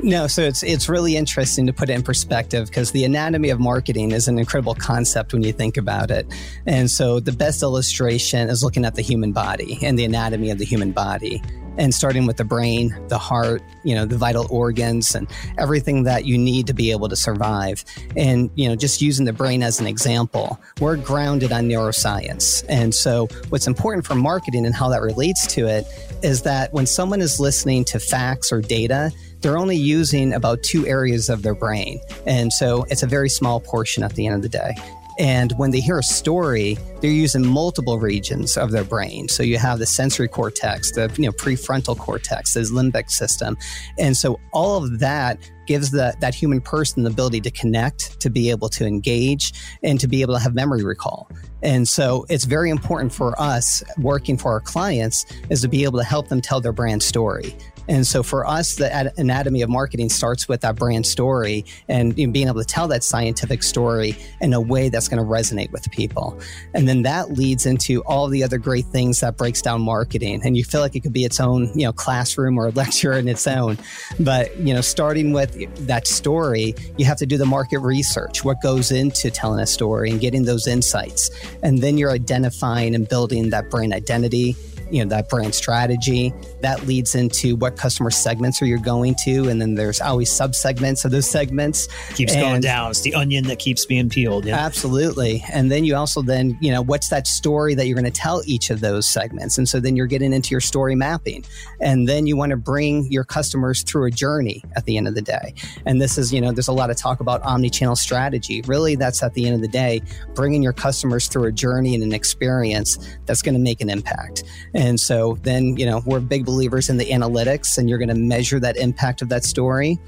no, 0.03 0.27
so 0.27 0.41
it's 0.41 0.63
it's 0.63 0.87
really 0.87 1.15
interesting 1.15 1.67
to 1.67 1.73
put 1.73 1.89
it 1.89 1.93
in 1.93 2.03
perspective 2.03 2.67
because 2.67 2.91
the 2.91 3.03
anatomy 3.03 3.49
of 3.49 3.59
marketing 3.59 4.11
is 4.11 4.27
an 4.27 4.39
incredible 4.39 4.75
concept 4.75 5.33
when 5.33 5.43
you 5.43 5.51
think 5.51 5.77
about 5.77 6.11
it. 6.11 6.25
And 6.65 6.89
so 6.89 7.19
the 7.19 7.31
best 7.31 7.61
illustration 7.61 8.49
is 8.49 8.63
looking 8.63 8.85
at 8.85 8.95
the 8.95 9.01
human 9.01 9.31
body 9.31 9.79
and 9.81 9.97
the 9.97 10.05
anatomy 10.05 10.51
of 10.51 10.57
the 10.57 10.65
human 10.65 10.91
body 10.91 11.41
and 11.79 11.93
starting 11.93 12.27
with 12.27 12.37
the 12.37 12.43
brain, 12.43 12.95
the 13.07 13.17
heart, 13.17 13.63
you 13.83 13.95
know, 13.95 14.05
the 14.05 14.17
vital 14.17 14.45
organs 14.51 15.15
and 15.15 15.27
everything 15.57 16.03
that 16.03 16.25
you 16.25 16.37
need 16.37 16.67
to 16.67 16.73
be 16.73 16.91
able 16.91 17.09
to 17.09 17.15
survive. 17.15 17.83
And, 18.15 18.51
you 18.55 18.67
know, 18.67 18.75
just 18.75 19.01
using 19.01 19.25
the 19.25 19.33
brain 19.33 19.63
as 19.63 19.79
an 19.79 19.87
example, 19.87 20.59
we're 20.79 20.97
grounded 20.97 21.51
on 21.51 21.69
neuroscience. 21.69 22.63
And 22.69 22.93
so 22.93 23.27
what's 23.47 23.65
important 23.65 24.05
for 24.05 24.15
marketing 24.15 24.65
and 24.65 24.75
how 24.75 24.89
that 24.89 25.01
relates 25.01 25.47
to 25.55 25.67
it 25.67 25.85
is 26.21 26.41
that 26.43 26.73
when 26.73 26.85
someone 26.85 27.21
is 27.21 27.39
listening 27.39 27.85
to 27.85 27.99
facts 27.99 28.51
or 28.51 28.61
data, 28.61 29.11
they're 29.41 29.57
only 29.57 29.77
using 29.77 30.33
about 30.33 30.61
two 30.63 30.85
areas 30.85 31.29
of 31.29 31.43
their 31.43 31.55
brain. 31.55 32.01
And 32.27 32.51
so 32.51 32.85
it's 32.89 33.03
a 33.03 33.07
very 33.07 33.29
small 33.29 33.61
portion 33.61 34.03
at 34.03 34.13
the 34.15 34.27
end 34.27 34.35
of 34.35 34.41
the 34.41 34.49
day. 34.49 34.75
And 35.19 35.51
when 35.57 35.71
they 35.71 35.81
hear 35.81 35.99
a 35.99 36.03
story, 36.03 36.77
they're 37.01 37.11
using 37.11 37.45
multiple 37.45 37.99
regions 37.99 38.55
of 38.57 38.71
their 38.71 38.85
brain. 38.85 39.27
So 39.27 39.43
you 39.43 39.57
have 39.57 39.77
the 39.77 39.85
sensory 39.85 40.29
cortex, 40.29 40.93
the 40.93 41.13
you 41.17 41.25
know 41.25 41.33
prefrontal 41.33 41.97
cortex, 41.97 42.53
the 42.53 42.61
limbic 42.61 43.11
system, 43.11 43.57
and 43.97 44.15
so 44.15 44.39
all 44.53 44.83
of 44.83 44.99
that 44.99 45.37
gives 45.69 45.91
the, 45.91 46.15
that 46.19 46.33
human 46.33 46.59
person 46.59 47.03
the 47.03 47.11
ability 47.11 47.39
to 47.39 47.51
connect, 47.51 48.19
to 48.19 48.31
be 48.31 48.49
able 48.49 48.69
to 48.69 48.87
engage, 48.87 49.53
and 49.83 49.99
to 49.99 50.07
be 50.07 50.23
able 50.23 50.33
to 50.33 50.39
have 50.39 50.55
memory 50.55 50.83
recall. 50.83 51.29
And 51.61 51.87
so 51.87 52.25
it's 52.27 52.45
very 52.45 52.71
important 52.71 53.13
for 53.13 53.39
us 53.39 53.83
working 53.99 54.35
for 54.35 54.51
our 54.51 54.61
clients 54.61 55.27
is 55.51 55.61
to 55.61 55.67
be 55.67 55.83
able 55.83 55.99
to 55.99 56.03
help 56.05 56.27
them 56.27 56.41
tell 56.41 56.59
their 56.59 56.73
brand 56.73 57.03
story. 57.03 57.55
And 57.89 58.05
so 58.05 58.21
for 58.21 58.45
us, 58.45 58.75
the 58.75 59.11
anatomy 59.17 59.63
of 59.63 59.69
marketing 59.69 60.09
starts 60.09 60.47
with 60.47 60.61
that 60.61 60.75
brand 60.75 61.07
story 61.07 61.65
and 61.87 62.17
you 62.17 62.27
know, 62.27 62.31
being 62.31 62.47
able 62.47 62.59
to 62.59 62.65
tell 62.65 62.87
that 62.89 63.03
scientific 63.03 63.63
story 63.63 64.15
in 64.41 64.53
a 64.53 64.61
way 64.61 64.89
that's 64.89 65.07
going 65.07 65.21
to 65.21 65.27
resonate 65.27 65.71
with 65.71 65.89
people. 65.91 66.39
And 66.75 66.87
then 66.87 67.01
that 67.01 67.31
leads 67.31 67.65
into 67.65 68.01
all 68.01 68.27
the 68.27 68.43
other 68.43 68.59
great 68.59 68.85
things 68.85 69.21
that 69.21 69.37
breaks 69.37 69.61
down 69.61 69.81
marketing. 69.81 70.41
And 70.45 70.55
you 70.55 70.63
feel 70.63 70.81
like 70.81 70.95
it 70.95 70.99
could 70.99 71.13
be 71.13 71.25
its 71.25 71.39
own, 71.39 71.71
you 71.73 71.85
know, 71.85 71.91
classroom 71.91 72.59
or 72.59 72.69
lecture 72.79 73.13
in 73.13 73.27
its 73.27 73.47
own. 73.47 73.79
But, 74.19 74.55
you 74.59 74.73
know, 74.73 74.81
starting 74.81 75.33
with 75.33 75.87
that 75.87 76.07
story, 76.07 76.75
you 76.97 77.05
have 77.05 77.17
to 77.17 77.25
do 77.25 77.37
the 77.37 77.45
market 77.45 77.79
research, 77.79 78.45
what 78.45 78.61
goes 78.61 78.91
into 78.91 79.31
telling 79.31 79.59
a 79.59 79.67
story 79.67 80.11
and 80.11 80.21
getting 80.21 80.45
those 80.45 80.67
insights. 80.67 81.31
And 81.63 81.79
then 81.79 81.97
you're 81.97 82.11
identifying 82.11 82.93
and 82.93 83.09
building 83.09 83.49
that 83.49 83.71
brand 83.71 83.93
identity 83.93 84.55
you 84.91 85.03
know 85.03 85.09
that 85.09 85.29
brand 85.29 85.53
strategy. 85.55 86.33
That 86.61 86.85
leads 86.85 87.15
into 87.15 87.55
what 87.55 87.77
customer 87.77 88.11
segments 88.11 88.61
are 88.61 88.65
you 88.65 88.79
going 88.79 89.15
to 89.25 89.49
and 89.49 89.61
then 89.61 89.75
there's 89.75 90.01
always 90.01 90.31
sub 90.31 90.55
segments 90.55 91.05
of 91.05 91.11
those 91.11 91.29
segments. 91.29 91.87
Keeps 92.15 92.33
and 92.33 92.41
going 92.41 92.61
down. 92.61 92.91
It's 92.91 93.01
the 93.01 93.15
onion 93.15 93.45
that 93.45 93.59
keeps 93.59 93.85
being 93.85 94.09
peeled 94.09 94.45
yeah. 94.45 94.57
absolutely. 94.57 95.43
And 95.51 95.71
then 95.71 95.85
you 95.85 95.95
also 95.95 96.21
then 96.21 96.57
you 96.61 96.71
know 96.71 96.81
what's 96.81 97.09
that 97.09 97.27
story 97.27 97.75
that 97.75 97.87
you're 97.87 97.95
going 97.95 98.11
to 98.11 98.11
tell 98.11 98.41
each 98.45 98.69
of 98.69 98.79
those 98.79 99.07
segments? 99.07 99.57
And 99.57 99.67
so 99.67 99.79
then 99.79 99.95
you're 99.95 100.07
getting 100.07 100.33
into 100.33 100.51
your 100.51 100.61
story 100.61 100.95
mapping. 100.95 101.45
And 101.79 102.07
then 102.07 102.27
you 102.27 102.35
want 102.35 102.51
to 102.51 102.57
bring 102.57 103.11
your 103.11 103.23
customers 103.23 103.83
through 103.83 104.05
a 104.05 104.11
journey 104.11 104.63
at 104.75 104.85
the 104.85 104.97
end 104.97 105.07
of 105.07 105.15
the 105.15 105.21
day. 105.21 105.53
And 105.85 106.01
this 106.01 106.17
is 106.17 106.33
you 106.33 106.41
know 106.41 106.51
there's 106.51 106.67
a 106.67 106.73
lot 106.73 106.89
of 106.89 106.97
talk 106.97 107.19
about 107.19 107.41
omni-channel 107.43 107.95
strategy. 107.95 108.61
Really 108.63 108.95
that's 108.95 109.23
at 109.23 109.33
the 109.33 109.45
end 109.45 109.55
of 109.55 109.61
the 109.61 109.67
day 109.67 110.01
bringing 110.35 110.63
your 110.63 110.73
customers 110.73 111.27
through 111.27 111.45
a 111.45 111.51
journey 111.51 111.95
and 111.95 112.03
an 112.03 112.13
experience 112.13 112.97
that's 113.25 113.41
going 113.41 113.55
to 113.55 113.59
make 113.59 113.81
an 113.81 113.89
impact. 113.89 114.43
and 114.73 114.78
so 114.99 115.37
then, 115.41 115.75
you 115.77 115.85
know, 115.85 116.01
we're 116.05 116.19
big 116.19 116.45
believers 116.45 116.89
in 116.89 116.97
the 116.97 117.05
analytics 117.05 117.77
and 117.77 117.89
you're 117.89 117.97
going 117.97 118.09
to 118.09 118.15
measure 118.15 118.59
that 118.59 118.77
impact 118.77 119.21
of 119.21 119.29
that 119.29 119.43
story. 119.43 119.99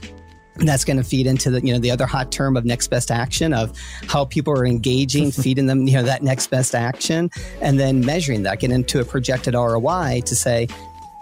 And 0.55 0.67
that's 0.67 0.85
going 0.85 0.97
to 0.97 1.03
feed 1.03 1.27
into 1.27 1.49
the 1.49 1.65
you 1.65 1.71
know 1.71 1.79
the 1.79 1.89
other 1.89 2.05
hot 2.05 2.29
term 2.31 2.57
of 2.57 2.65
next 2.65 2.89
best 2.89 3.09
action 3.09 3.53
of 3.53 3.75
how 4.07 4.25
people 4.25 4.53
are 4.53 4.65
engaging, 4.65 5.31
feeding 5.31 5.65
them 5.65 5.87
you 5.87 5.93
know 5.93 6.03
that 6.03 6.23
next 6.23 6.47
best 6.47 6.75
action, 6.75 7.29
and 7.61 7.79
then 7.79 8.05
measuring 8.05 8.43
that, 8.43 8.59
get 8.59 8.69
into 8.69 8.99
a 8.99 9.05
projected 9.05 9.53
ROI 9.53 10.21
to 10.25 10.35
say, 10.35 10.67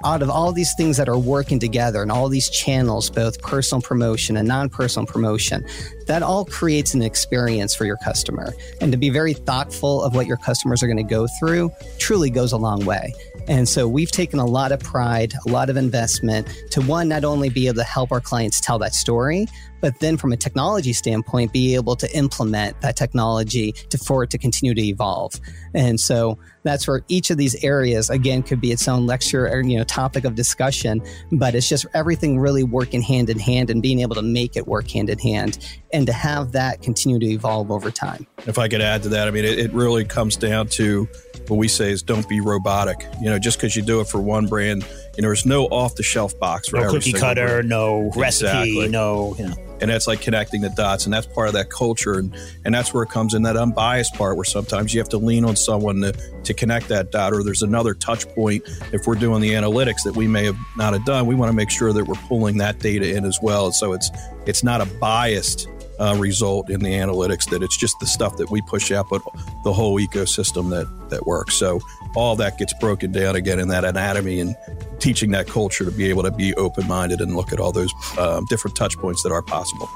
out 0.05 0.21
of 0.21 0.29
all 0.29 0.51
these 0.51 0.73
things 0.75 0.97
that 0.97 1.09
are 1.09 1.17
working 1.17 1.59
together 1.59 2.01
and 2.01 2.11
all 2.11 2.29
these 2.29 2.49
channels, 2.49 3.09
both 3.09 3.41
personal 3.41 3.81
promotion 3.81 4.37
and 4.37 4.47
non 4.47 4.69
personal 4.69 5.05
promotion, 5.05 5.65
that 6.07 6.23
all 6.23 6.45
creates 6.45 6.93
an 6.93 7.01
experience 7.01 7.75
for 7.75 7.85
your 7.85 7.97
customer. 7.97 8.53
And 8.81 8.91
to 8.91 8.97
be 8.97 9.09
very 9.09 9.33
thoughtful 9.33 10.01
of 10.01 10.15
what 10.15 10.25
your 10.25 10.37
customers 10.37 10.81
are 10.81 10.87
going 10.87 10.97
to 10.97 11.03
go 11.03 11.27
through 11.39 11.71
truly 11.97 12.29
goes 12.29 12.51
a 12.51 12.57
long 12.57 12.85
way. 12.85 13.13
And 13.47 13.67
so 13.67 13.87
we've 13.87 14.11
taken 14.11 14.39
a 14.39 14.45
lot 14.45 14.71
of 14.71 14.79
pride, 14.79 15.33
a 15.45 15.49
lot 15.49 15.69
of 15.69 15.77
investment 15.77 16.47
to 16.71 16.81
one, 16.81 17.07
not 17.09 17.23
only 17.23 17.49
be 17.49 17.67
able 17.67 17.77
to 17.77 17.83
help 17.83 18.11
our 18.11 18.21
clients 18.21 18.61
tell 18.61 18.79
that 18.79 18.93
story, 18.93 19.47
but 19.81 19.99
then 19.99 20.17
from 20.17 20.31
a 20.31 20.37
technology 20.37 20.93
standpoint, 20.93 21.53
be 21.53 21.75
able 21.75 21.95
to 21.95 22.17
implement 22.17 22.79
that 22.81 22.95
technology 22.95 23.71
to, 23.89 23.97
for 23.97 24.23
it 24.23 24.29
to 24.31 24.37
continue 24.37 24.73
to 24.73 24.81
evolve. 24.81 25.33
And 25.73 25.99
so 25.99 26.37
that's 26.63 26.87
where 26.87 27.01
each 27.07 27.29
of 27.29 27.37
these 27.37 27.63
areas, 27.63 28.09
again, 28.09 28.43
could 28.43 28.59
be 28.59 28.71
its 28.71 28.87
own 28.87 29.05
lecture 29.05 29.47
or, 29.47 29.61
you 29.61 29.77
know, 29.77 29.83
topic 29.83 30.25
of 30.25 30.35
discussion, 30.35 31.01
but 31.31 31.55
it's 31.55 31.69
just 31.69 31.85
everything 31.93 32.39
really 32.39 32.63
working 32.63 33.01
hand 33.01 33.29
in 33.29 33.39
hand 33.39 33.69
and 33.69 33.81
being 33.81 33.99
able 34.01 34.15
to 34.15 34.21
make 34.21 34.57
it 34.57 34.67
work 34.67 34.89
hand 34.89 35.09
in 35.09 35.17
hand 35.19 35.57
and 35.93 36.05
to 36.05 36.13
have 36.13 36.51
that 36.51 36.81
continue 36.81 37.17
to 37.19 37.25
evolve 37.25 37.71
over 37.71 37.89
time. 37.89 38.27
If 38.45 38.57
I 38.57 38.67
could 38.67 38.81
add 38.81 39.03
to 39.03 39.09
that, 39.09 39.27
I 39.27 39.31
mean, 39.31 39.45
it, 39.45 39.57
it 39.57 39.73
really 39.73 40.03
comes 40.05 40.35
down 40.35 40.67
to 40.69 41.07
what 41.47 41.57
we 41.57 41.67
say 41.67 41.91
is 41.91 42.03
don't 42.03 42.27
be 42.27 42.41
robotic. 42.41 43.05
You 43.21 43.29
know, 43.29 43.39
just 43.39 43.57
because 43.57 43.75
you 43.75 43.81
do 43.81 44.01
it 44.01 44.07
for 44.07 44.19
one 44.19 44.45
brand, 44.47 44.83
You 45.15 45.23
know, 45.23 45.29
there's 45.29 45.45
no 45.45 45.65
off 45.65 45.95
the 45.95 46.03
shelf 46.03 46.37
box 46.39 46.69
for 46.69 46.77
no 46.77 46.83
every 46.83 46.99
cookie 46.99 47.13
cutter, 47.13 47.47
brand. 47.47 47.69
no 47.69 48.11
recipe, 48.15 48.47
Exactly. 48.49 48.87
no, 48.89 49.35
you 49.37 49.47
know. 49.47 49.55
And 49.81 49.89
that's 49.89 50.07
like 50.07 50.21
connecting 50.21 50.61
the 50.61 50.69
dots 50.69 51.05
and 51.05 51.13
that's 51.13 51.27
part 51.27 51.47
of 51.47 51.53
that 51.53 51.69
culture 51.69 52.19
and 52.19 52.35
and 52.65 52.73
that's 52.73 52.93
where 52.93 53.03
it 53.03 53.09
comes 53.09 53.33
in 53.33 53.43
that 53.43 53.57
unbiased 53.57 54.13
part 54.15 54.35
where 54.35 54.45
sometimes 54.45 54.93
you 54.93 54.99
have 54.99 55.09
to 55.09 55.17
lean 55.17 55.45
on 55.45 55.55
someone 55.55 56.01
to, 56.01 56.13
to 56.43 56.53
connect 56.53 56.87
that 56.89 57.11
dot 57.11 57.33
or 57.33 57.43
there's 57.43 57.61
another 57.61 57.93
touch 57.93 58.27
point. 58.29 58.63
If 58.91 59.07
we're 59.07 59.15
doing 59.15 59.41
the 59.41 59.51
analytics 59.51 60.03
that 60.03 60.15
we 60.15 60.27
may 60.27 60.45
have 60.45 60.57
not 60.77 60.93
have 60.93 61.05
done 61.05 61.25
we 61.25 61.35
want 61.35 61.49
to 61.49 61.55
make 61.55 61.69
sure 61.69 61.93
that 61.93 62.05
we're 62.05 62.21
pulling 62.27 62.57
that 62.57 62.79
data 62.79 63.15
in 63.15 63.25
as 63.25 63.39
well. 63.41 63.71
So 63.71 63.93
it's 63.93 64.11
it's 64.45 64.63
not 64.63 64.81
a 64.81 64.85
biased 64.85 65.67
uh, 65.99 66.15
result 66.17 66.69
in 66.69 66.79
the 66.81 66.93
analytics 66.93 67.49
that 67.49 67.61
it's 67.61 67.77
just 67.77 67.99
the 67.99 68.05
stuff 68.07 68.37
that 68.37 68.49
we 68.49 68.61
push 68.61 68.91
out 68.91 69.07
but 69.09 69.21
the 69.63 69.73
whole 69.73 69.99
ecosystem 69.99 70.69
that 70.69 70.87
that 71.09 71.25
works. 71.25 71.55
So 71.55 71.79
all 72.15 72.35
that 72.37 72.57
gets 72.57 72.73
broken 72.79 73.11
down 73.11 73.35
again 73.35 73.59
in 73.59 73.67
that 73.69 73.83
anatomy 73.83 74.39
and 74.39 74.55
teaching 74.99 75.31
that 75.31 75.47
culture 75.47 75.85
to 75.85 75.91
be 75.91 76.09
able 76.09 76.23
to 76.23 76.31
be 76.31 76.53
open-minded 76.55 77.21
and 77.21 77.35
look 77.35 77.51
at 77.53 77.59
all 77.59 77.71
those 77.71 77.93
um, 78.17 78.45
different 78.45 78.75
touch 78.75 78.97
points 78.97 79.23
that 79.23 79.31
are 79.31 79.41
possible 79.41 79.87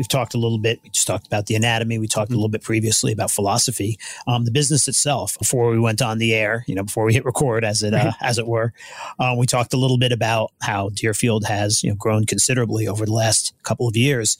We've 0.00 0.08
talked 0.08 0.32
a 0.32 0.38
little 0.38 0.56
bit. 0.56 0.80
We 0.82 0.88
just 0.88 1.06
talked 1.06 1.26
about 1.26 1.44
the 1.44 1.54
anatomy. 1.56 1.98
We 1.98 2.08
talked 2.08 2.30
a 2.30 2.34
little 2.34 2.48
bit 2.48 2.62
previously 2.62 3.12
about 3.12 3.30
philosophy. 3.30 3.98
Um, 4.26 4.46
the 4.46 4.50
business 4.50 4.88
itself, 4.88 5.38
before 5.38 5.70
we 5.70 5.78
went 5.78 6.00
on 6.00 6.16
the 6.16 6.32
air, 6.32 6.64
you 6.66 6.74
know, 6.74 6.84
before 6.84 7.04
we 7.04 7.12
hit 7.12 7.26
record, 7.26 7.66
as 7.66 7.82
it 7.82 7.92
uh, 7.92 8.12
as 8.22 8.38
it 8.38 8.46
were, 8.46 8.72
uh, 9.18 9.34
we 9.36 9.44
talked 9.44 9.74
a 9.74 9.76
little 9.76 9.98
bit 9.98 10.10
about 10.10 10.52
how 10.62 10.88
Deerfield 10.88 11.44
has 11.44 11.84
you 11.84 11.90
know 11.90 11.96
grown 11.96 12.24
considerably 12.24 12.88
over 12.88 13.04
the 13.04 13.12
last 13.12 13.52
couple 13.62 13.86
of 13.86 13.94
years. 13.94 14.38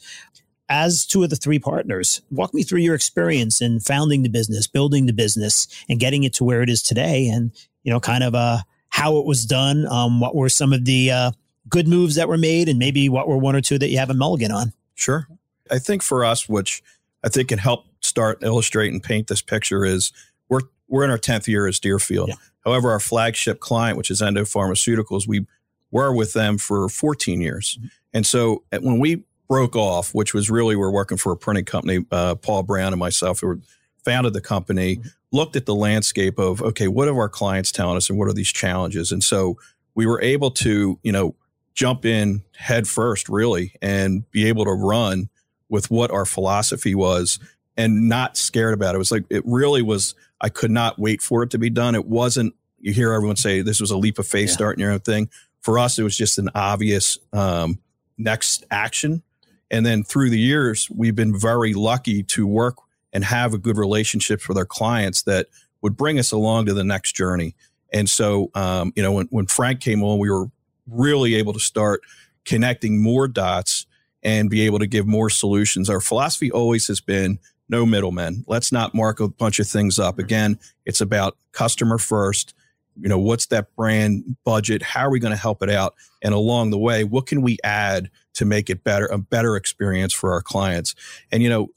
As 0.67 1.05
two 1.05 1.23
of 1.23 1.29
the 1.29 1.35
three 1.35 1.59
partners, 1.59 2.23
walk 2.31 2.55
me 2.55 2.63
through 2.63 2.79
your 2.79 2.95
experience 2.95 3.61
in 3.61 3.81
founding 3.81 4.23
the 4.23 4.29
business, 4.29 4.65
building 4.65 5.05
the 5.05 5.13
business, 5.13 5.67
and 5.87 5.99
getting 5.99 6.23
it 6.23 6.33
to 6.33 6.43
where 6.43 6.63
it 6.63 6.71
is 6.71 6.81
today, 6.81 7.27
and 7.27 7.51
you 7.83 7.93
know, 7.93 7.99
kind 7.99 8.23
of 8.23 8.33
uh, 8.33 8.61
how 8.89 9.17
it 9.17 9.27
was 9.27 9.45
done. 9.45 9.85
Um, 9.85 10.19
what 10.19 10.35
were 10.35 10.49
some 10.49 10.73
of 10.73 10.85
the 10.85 11.11
uh, 11.11 11.31
good 11.69 11.87
moves 11.87 12.15
that 12.15 12.27
were 12.27 12.39
made, 12.39 12.67
and 12.67 12.79
maybe 12.79 13.09
what 13.09 13.27
were 13.27 13.37
one 13.37 13.55
or 13.55 13.61
two 13.61 13.77
that 13.77 13.89
you 13.89 13.99
have 13.99 14.09
a 14.09 14.15
mulligan 14.15 14.51
on? 14.51 14.73
Sure. 14.95 15.27
I 15.69 15.79
think 15.79 16.03
for 16.03 16.25
us, 16.25 16.47
which 16.47 16.81
I 17.23 17.29
think 17.29 17.49
can 17.49 17.59
help 17.59 17.85
start 18.01 18.39
illustrate 18.43 18.91
and 18.91 19.01
paint 19.01 19.27
this 19.27 19.41
picture, 19.41 19.85
is 19.85 20.11
we're 20.49 20.61
we're 20.87 21.03
in 21.03 21.09
our 21.09 21.17
tenth 21.17 21.47
year 21.47 21.67
as 21.67 21.79
Deerfield. 21.79 22.29
Yeah. 22.29 22.35
However, 22.65 22.91
our 22.91 22.99
flagship 22.99 23.59
client, 23.59 23.97
which 23.97 24.11
is 24.11 24.21
Endo 24.21 24.43
Pharmaceuticals, 24.43 25.27
we 25.27 25.45
were 25.89 26.13
with 26.13 26.33
them 26.33 26.57
for 26.57 26.87
14 26.89 27.41
years, 27.41 27.77
and 28.13 28.25
so 28.25 28.63
uh, 28.71 28.79
when 28.79 28.99
we 28.99 29.23
broke 29.47 29.75
off, 29.75 30.13
which 30.13 30.33
was 30.33 30.49
really 30.49 30.75
we're 30.75 30.91
working 30.91 31.17
for 31.17 31.33
a 31.33 31.37
printing 31.37 31.65
company, 31.65 32.05
uh, 32.11 32.35
Paul 32.35 32.63
Brown 32.63 32.93
and 32.93 32.99
myself, 32.99 33.41
who 33.41 33.47
were, 33.47 33.59
founded 34.05 34.33
the 34.33 34.41
company, 34.41 34.99
looked 35.31 35.55
at 35.55 35.65
the 35.65 35.75
landscape 35.75 36.39
of 36.39 36.61
okay, 36.61 36.87
what 36.87 37.07
are 37.07 37.19
our 37.19 37.29
clients 37.29 37.71
telling 37.71 37.97
us, 37.97 38.09
and 38.09 38.17
what 38.17 38.27
are 38.27 38.33
these 38.33 38.51
challenges, 38.51 39.11
and 39.11 39.23
so 39.23 39.57
we 39.93 40.05
were 40.05 40.21
able 40.21 40.51
to, 40.51 40.99
you 41.03 41.11
know, 41.11 41.35
jump 41.73 42.05
in 42.05 42.43
head 42.55 42.87
first, 42.87 43.29
really, 43.29 43.73
and 43.81 44.29
be 44.31 44.47
able 44.47 44.65
to 44.65 44.71
run 44.71 45.29
with 45.71 45.89
what 45.89 46.11
our 46.11 46.25
philosophy 46.25 46.93
was 46.93 47.39
and 47.77 48.07
not 48.09 48.37
scared 48.37 48.73
about 48.73 48.93
it. 48.93 48.97
It 48.97 48.99
was 48.99 49.11
like, 49.11 49.23
it 49.29 49.41
really 49.45 49.81
was, 49.81 50.13
I 50.41 50.49
could 50.49 50.69
not 50.69 50.99
wait 50.99 51.21
for 51.21 51.41
it 51.41 51.49
to 51.51 51.57
be 51.57 51.69
done. 51.69 51.95
It 51.95 52.05
wasn't, 52.05 52.53
you 52.79 52.91
hear 52.91 53.13
everyone 53.13 53.37
say 53.37 53.61
this 53.61 53.79
was 53.79 53.89
a 53.89 53.97
leap 53.97 54.19
of 54.19 54.27
faith 54.27 54.49
Yeah. 54.49 54.53
starting 54.53 54.81
your 54.81 54.91
own 54.91 54.99
thing. 54.99 55.29
For 55.61 55.79
us, 55.79 55.97
it 55.97 56.03
was 56.03 56.17
just 56.17 56.37
an 56.37 56.49
obvious 56.53 57.17
um, 57.31 57.79
next 58.17 58.65
action. 58.69 59.23
And 59.71 59.85
then 59.85 60.03
through 60.03 60.29
the 60.29 60.39
years, 60.39 60.89
we've 60.93 61.15
been 61.15 61.39
very 61.39 61.73
lucky 61.73 62.23
to 62.23 62.45
work 62.45 62.75
and 63.13 63.23
have 63.23 63.53
a 63.53 63.57
good 63.57 63.77
relationships 63.77 64.47
with 64.49 64.57
our 64.57 64.65
clients 64.65 65.23
that 65.23 65.47
would 65.81 65.95
bring 65.95 66.19
us 66.19 66.31
along 66.33 66.65
to 66.65 66.73
the 66.73 66.83
next 66.83 67.15
journey. 67.15 67.55
And 67.93 68.09
so, 68.09 68.51
um, 68.55 68.91
you 68.95 69.03
know, 69.03 69.13
when, 69.13 69.27
when 69.27 69.47
Frank 69.47 69.79
came 69.79 70.03
on, 70.03 70.19
we 70.19 70.29
were 70.29 70.47
really 70.87 71.35
able 71.35 71.53
to 71.53 71.59
start 71.59 72.01
connecting 72.43 73.01
more 73.01 73.27
dots 73.27 73.85
and 74.23 74.49
be 74.49 74.61
able 74.61 74.79
to 74.79 74.87
give 74.87 75.07
more 75.07 75.29
solutions. 75.29 75.89
Our 75.89 76.01
philosophy 76.01 76.51
always 76.51 76.87
has 76.87 77.01
been 77.01 77.39
no 77.69 77.85
middlemen. 77.85 78.43
Let's 78.47 78.71
not 78.71 78.93
mark 78.93 79.19
a 79.19 79.27
bunch 79.27 79.59
of 79.59 79.67
things 79.67 79.97
up. 79.97 80.15
Mm-hmm. 80.15 80.25
Again, 80.25 80.59
it's 80.85 81.01
about 81.01 81.37
customer 81.53 81.97
first. 81.97 82.53
You 82.99 83.07
know, 83.07 83.17
what's 83.17 83.47
that 83.47 83.73
brand 83.75 84.35
budget? 84.43 84.81
How 84.81 85.07
are 85.07 85.09
we 85.09 85.19
going 85.19 85.33
to 85.33 85.39
help 85.39 85.63
it 85.63 85.69
out? 85.69 85.95
And 86.21 86.33
along 86.33 86.71
the 86.71 86.77
way, 86.77 87.03
what 87.03 87.25
can 87.25 87.41
we 87.41 87.57
add 87.63 88.11
to 88.33 88.45
make 88.45 88.69
it 88.69 88.83
better, 88.83 89.05
a 89.07 89.17
better 89.17 89.55
experience 89.55 90.13
for 90.13 90.33
our 90.33 90.41
clients? 90.41 90.93
And, 91.31 91.41
you 91.41 91.49
know, 91.49 91.69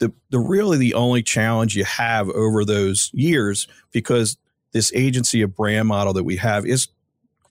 the, 0.00 0.12
the 0.30 0.40
really 0.40 0.78
the 0.78 0.94
only 0.94 1.22
challenge 1.22 1.76
you 1.76 1.84
have 1.84 2.28
over 2.30 2.64
those 2.64 3.10
years, 3.14 3.68
because 3.92 4.36
this 4.72 4.92
agency 4.94 5.42
of 5.42 5.54
brand 5.54 5.86
model 5.88 6.12
that 6.14 6.24
we 6.24 6.36
have 6.36 6.66
is 6.66 6.88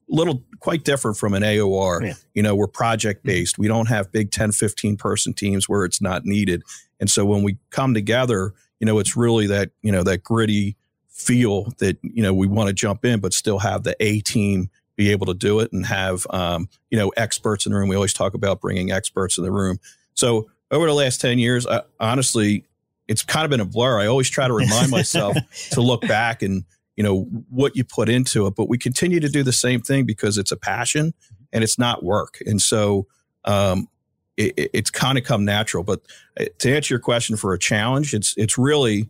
little 0.10 0.44
quite 0.60 0.84
different 0.84 1.18
from 1.18 1.34
an 1.34 1.44
AOR. 1.44 2.06
Yeah. 2.06 2.14
You 2.34 2.44
know, 2.44 2.56
we're 2.56 2.68
project 2.68 3.24
based. 3.24 3.58
We 3.58 3.68
don't 3.68 3.88
have 3.88 4.12
big 4.12 4.32
10, 4.32 4.52
15 4.52 4.98
person 4.98 5.34
teams 5.34 5.70
where 5.70 5.86
it's 5.86 6.02
not 6.02 6.26
needed. 6.26 6.64
And 7.00 7.10
so 7.10 7.26
when 7.26 7.44
we 7.44 7.58
come 7.70 7.94
together, 7.94 8.54
you 8.80 8.86
know, 8.86 9.00
it's 9.00 9.16
really 9.16 9.48
that, 9.48 9.72
you 9.82 9.92
know, 9.92 10.04
that 10.04 10.24
gritty 10.24 10.76
feel 11.08 11.74
that, 11.80 11.98
you 12.02 12.24
know, 12.24 12.34
we 12.34 12.48
want 12.48 12.68
to 12.68 12.74
jump 12.74 13.06
in, 13.06 13.20
but 13.20 13.34
still 13.34 13.60
have 13.60 13.84
the 13.84 13.96
A 14.00 14.22
team 14.22 14.70
be 14.96 15.12
able 15.12 15.28
to 15.28 15.34
do 15.34 15.60
it 15.60 15.72
and 15.72 15.86
have, 15.86 16.28
um, 16.30 16.68
you 16.90 16.98
know, 16.98 17.10
experts 17.16 17.66
in 17.66 17.72
the 17.72 17.78
room. 17.78 17.88
We 17.88 17.96
always 17.96 18.14
talk 18.14 18.34
about 18.34 18.60
bringing 18.60 18.92
experts 18.92 19.38
in 19.38 19.44
the 19.44 19.52
room. 19.52 19.80
So 20.14 20.50
over 20.72 20.86
the 20.86 20.94
last 20.94 21.22
10 21.22 21.40
years, 21.40 21.66
I, 21.66 21.84
honestly, 22.00 22.66
it's 23.08 23.24
kind 23.24 23.46
of 23.46 23.50
been 23.50 23.62
a 23.62 23.66
blur. 23.66 24.00
I 24.00 24.08
always 24.08 24.30
try 24.30 24.48
to 24.48 24.54
remind 24.54 24.92
myself 24.92 25.38
to 25.72 25.82
look 25.82 26.02
back 26.02 26.42
and, 26.42 26.64
you 27.00 27.04
know 27.06 27.24
what 27.50 27.78
you 27.78 27.86
put 27.86 28.10
into 28.10 28.46
it 28.48 28.56
but 28.58 28.70
we 28.70 28.78
continue 28.78 29.22
to 29.22 29.30
do 29.30 29.44
the 29.44 29.54
same 29.54 29.82
thing 29.82 30.06
because 30.06 30.38
it's 30.38 30.52
a 30.54 30.58
passion 30.58 31.14
and 31.54 31.64
it's 31.66 31.80
not 31.80 32.04
work. 32.04 32.40
And 32.46 32.62
so 32.62 33.08
um, 33.46 33.88
it, 34.38 34.54
it- 34.58 34.72
it's 34.74 34.92
kind 34.92 35.18
of 35.18 35.24
come 35.24 35.46
natural. 35.46 35.84
But 35.84 36.02
uh, 36.40 36.46
to 36.60 36.76
answer 36.76 36.94
your 36.96 37.02
question 37.02 37.38
for 37.38 37.54
a 37.54 37.60
challenge 37.60 38.14
it's 38.14 38.36
it's 38.38 38.58
really 38.60 39.10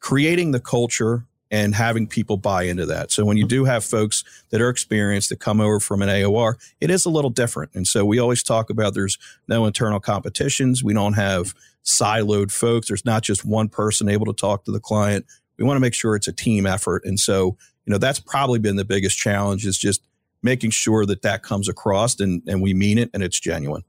creating 0.00 0.52
the 0.52 0.60
culture 0.60 1.26
and 1.50 1.74
having 1.74 2.08
people 2.08 2.36
buy 2.38 2.64
into 2.64 2.86
that. 2.86 3.12
So 3.12 3.24
when 3.24 3.36
you 3.38 3.46
do 3.46 3.64
have 3.66 3.84
folks 3.84 4.24
that 4.50 4.60
are 4.62 4.70
experienced 4.70 5.30
that 5.30 5.40
come 5.40 5.60
over 5.60 5.80
from 5.80 6.02
an 6.02 6.08
aor 6.10 6.54
it 6.80 6.90
is 6.90 7.06
a 7.06 7.10
little 7.10 7.30
different. 7.30 7.72
And 7.74 7.86
so 7.86 8.04
we 8.04 8.18
always 8.20 8.42
talk 8.42 8.70
about 8.70 8.94
there's 8.94 9.18
no 9.48 9.66
internal 9.66 10.00
competitions. 10.00 10.84
We 10.84 10.94
don't 10.94 11.14
have 11.14 11.54
siloed 11.84 12.52
folks. 12.52 12.88
There's 12.88 13.04
not 13.04 13.22
just 13.24 13.44
one 13.44 13.68
person 13.68 14.08
able 14.08 14.26
to 14.26 14.32
talk 14.34 14.64
to 14.66 14.72
the 14.72 14.80
client 14.80 15.26
we 15.58 15.64
want 15.64 15.76
to 15.76 15.80
make 15.80 15.94
sure 15.94 16.16
it's 16.16 16.28
a 16.28 16.32
team 16.32 16.66
effort 16.66 17.02
and 17.04 17.18
so 17.18 17.56
you 17.86 17.90
know 17.90 17.98
that's 17.98 18.20
probably 18.20 18.58
been 18.58 18.76
the 18.76 18.84
biggest 18.84 19.16
challenge 19.16 19.66
is 19.66 19.78
just 19.78 20.02
making 20.42 20.70
sure 20.70 21.06
that 21.06 21.22
that 21.22 21.42
comes 21.42 21.68
across 21.68 22.20
and 22.20 22.42
and 22.46 22.62
we 22.62 22.74
mean 22.74 22.98
it 22.98 23.10
and 23.14 23.22
it's 23.22 23.38
genuine 23.38 23.82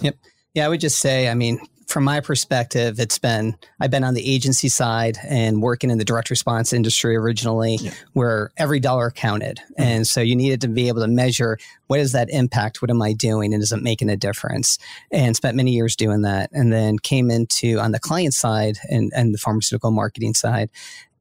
Yep. 0.00 0.16
Yeah, 0.54 0.66
I 0.66 0.68
would 0.68 0.80
just 0.80 0.98
say, 0.98 1.28
I 1.28 1.34
mean, 1.34 1.60
from 1.86 2.02
my 2.04 2.20
perspective, 2.20 2.98
it's 2.98 3.18
been 3.18 3.56
I've 3.80 3.90
been 3.90 4.04
on 4.04 4.14
the 4.14 4.34
agency 4.34 4.68
side 4.68 5.18
and 5.26 5.62
working 5.62 5.90
in 5.90 5.98
the 5.98 6.04
direct 6.04 6.30
response 6.30 6.72
industry 6.72 7.14
originally, 7.16 7.76
Yeah. 7.80 7.92
where 8.12 8.50
every 8.56 8.80
dollar 8.80 9.10
counted, 9.10 9.58
mm-hmm. 9.58 9.82
and 9.82 10.06
so 10.06 10.20
you 10.20 10.34
needed 10.34 10.60
to 10.62 10.68
be 10.68 10.88
able 10.88 11.02
to 11.02 11.08
measure 11.08 11.58
what 11.86 12.00
is 12.00 12.12
that 12.12 12.28
impact, 12.30 12.82
what 12.82 12.90
am 12.90 13.00
I 13.00 13.12
doing, 13.12 13.54
and 13.54 13.62
is 13.62 13.70
it 13.70 13.82
making 13.82 14.10
a 14.10 14.16
difference? 14.16 14.78
And 15.12 15.36
spent 15.36 15.56
many 15.56 15.70
years 15.70 15.94
doing 15.94 16.22
that, 16.22 16.50
and 16.52 16.72
then 16.72 16.98
came 16.98 17.30
into 17.30 17.78
on 17.78 17.92
the 17.92 18.00
client 18.00 18.34
side 18.34 18.78
and 18.90 19.12
and 19.14 19.32
the 19.32 19.38
pharmaceutical 19.38 19.92
marketing 19.92 20.34
side, 20.34 20.70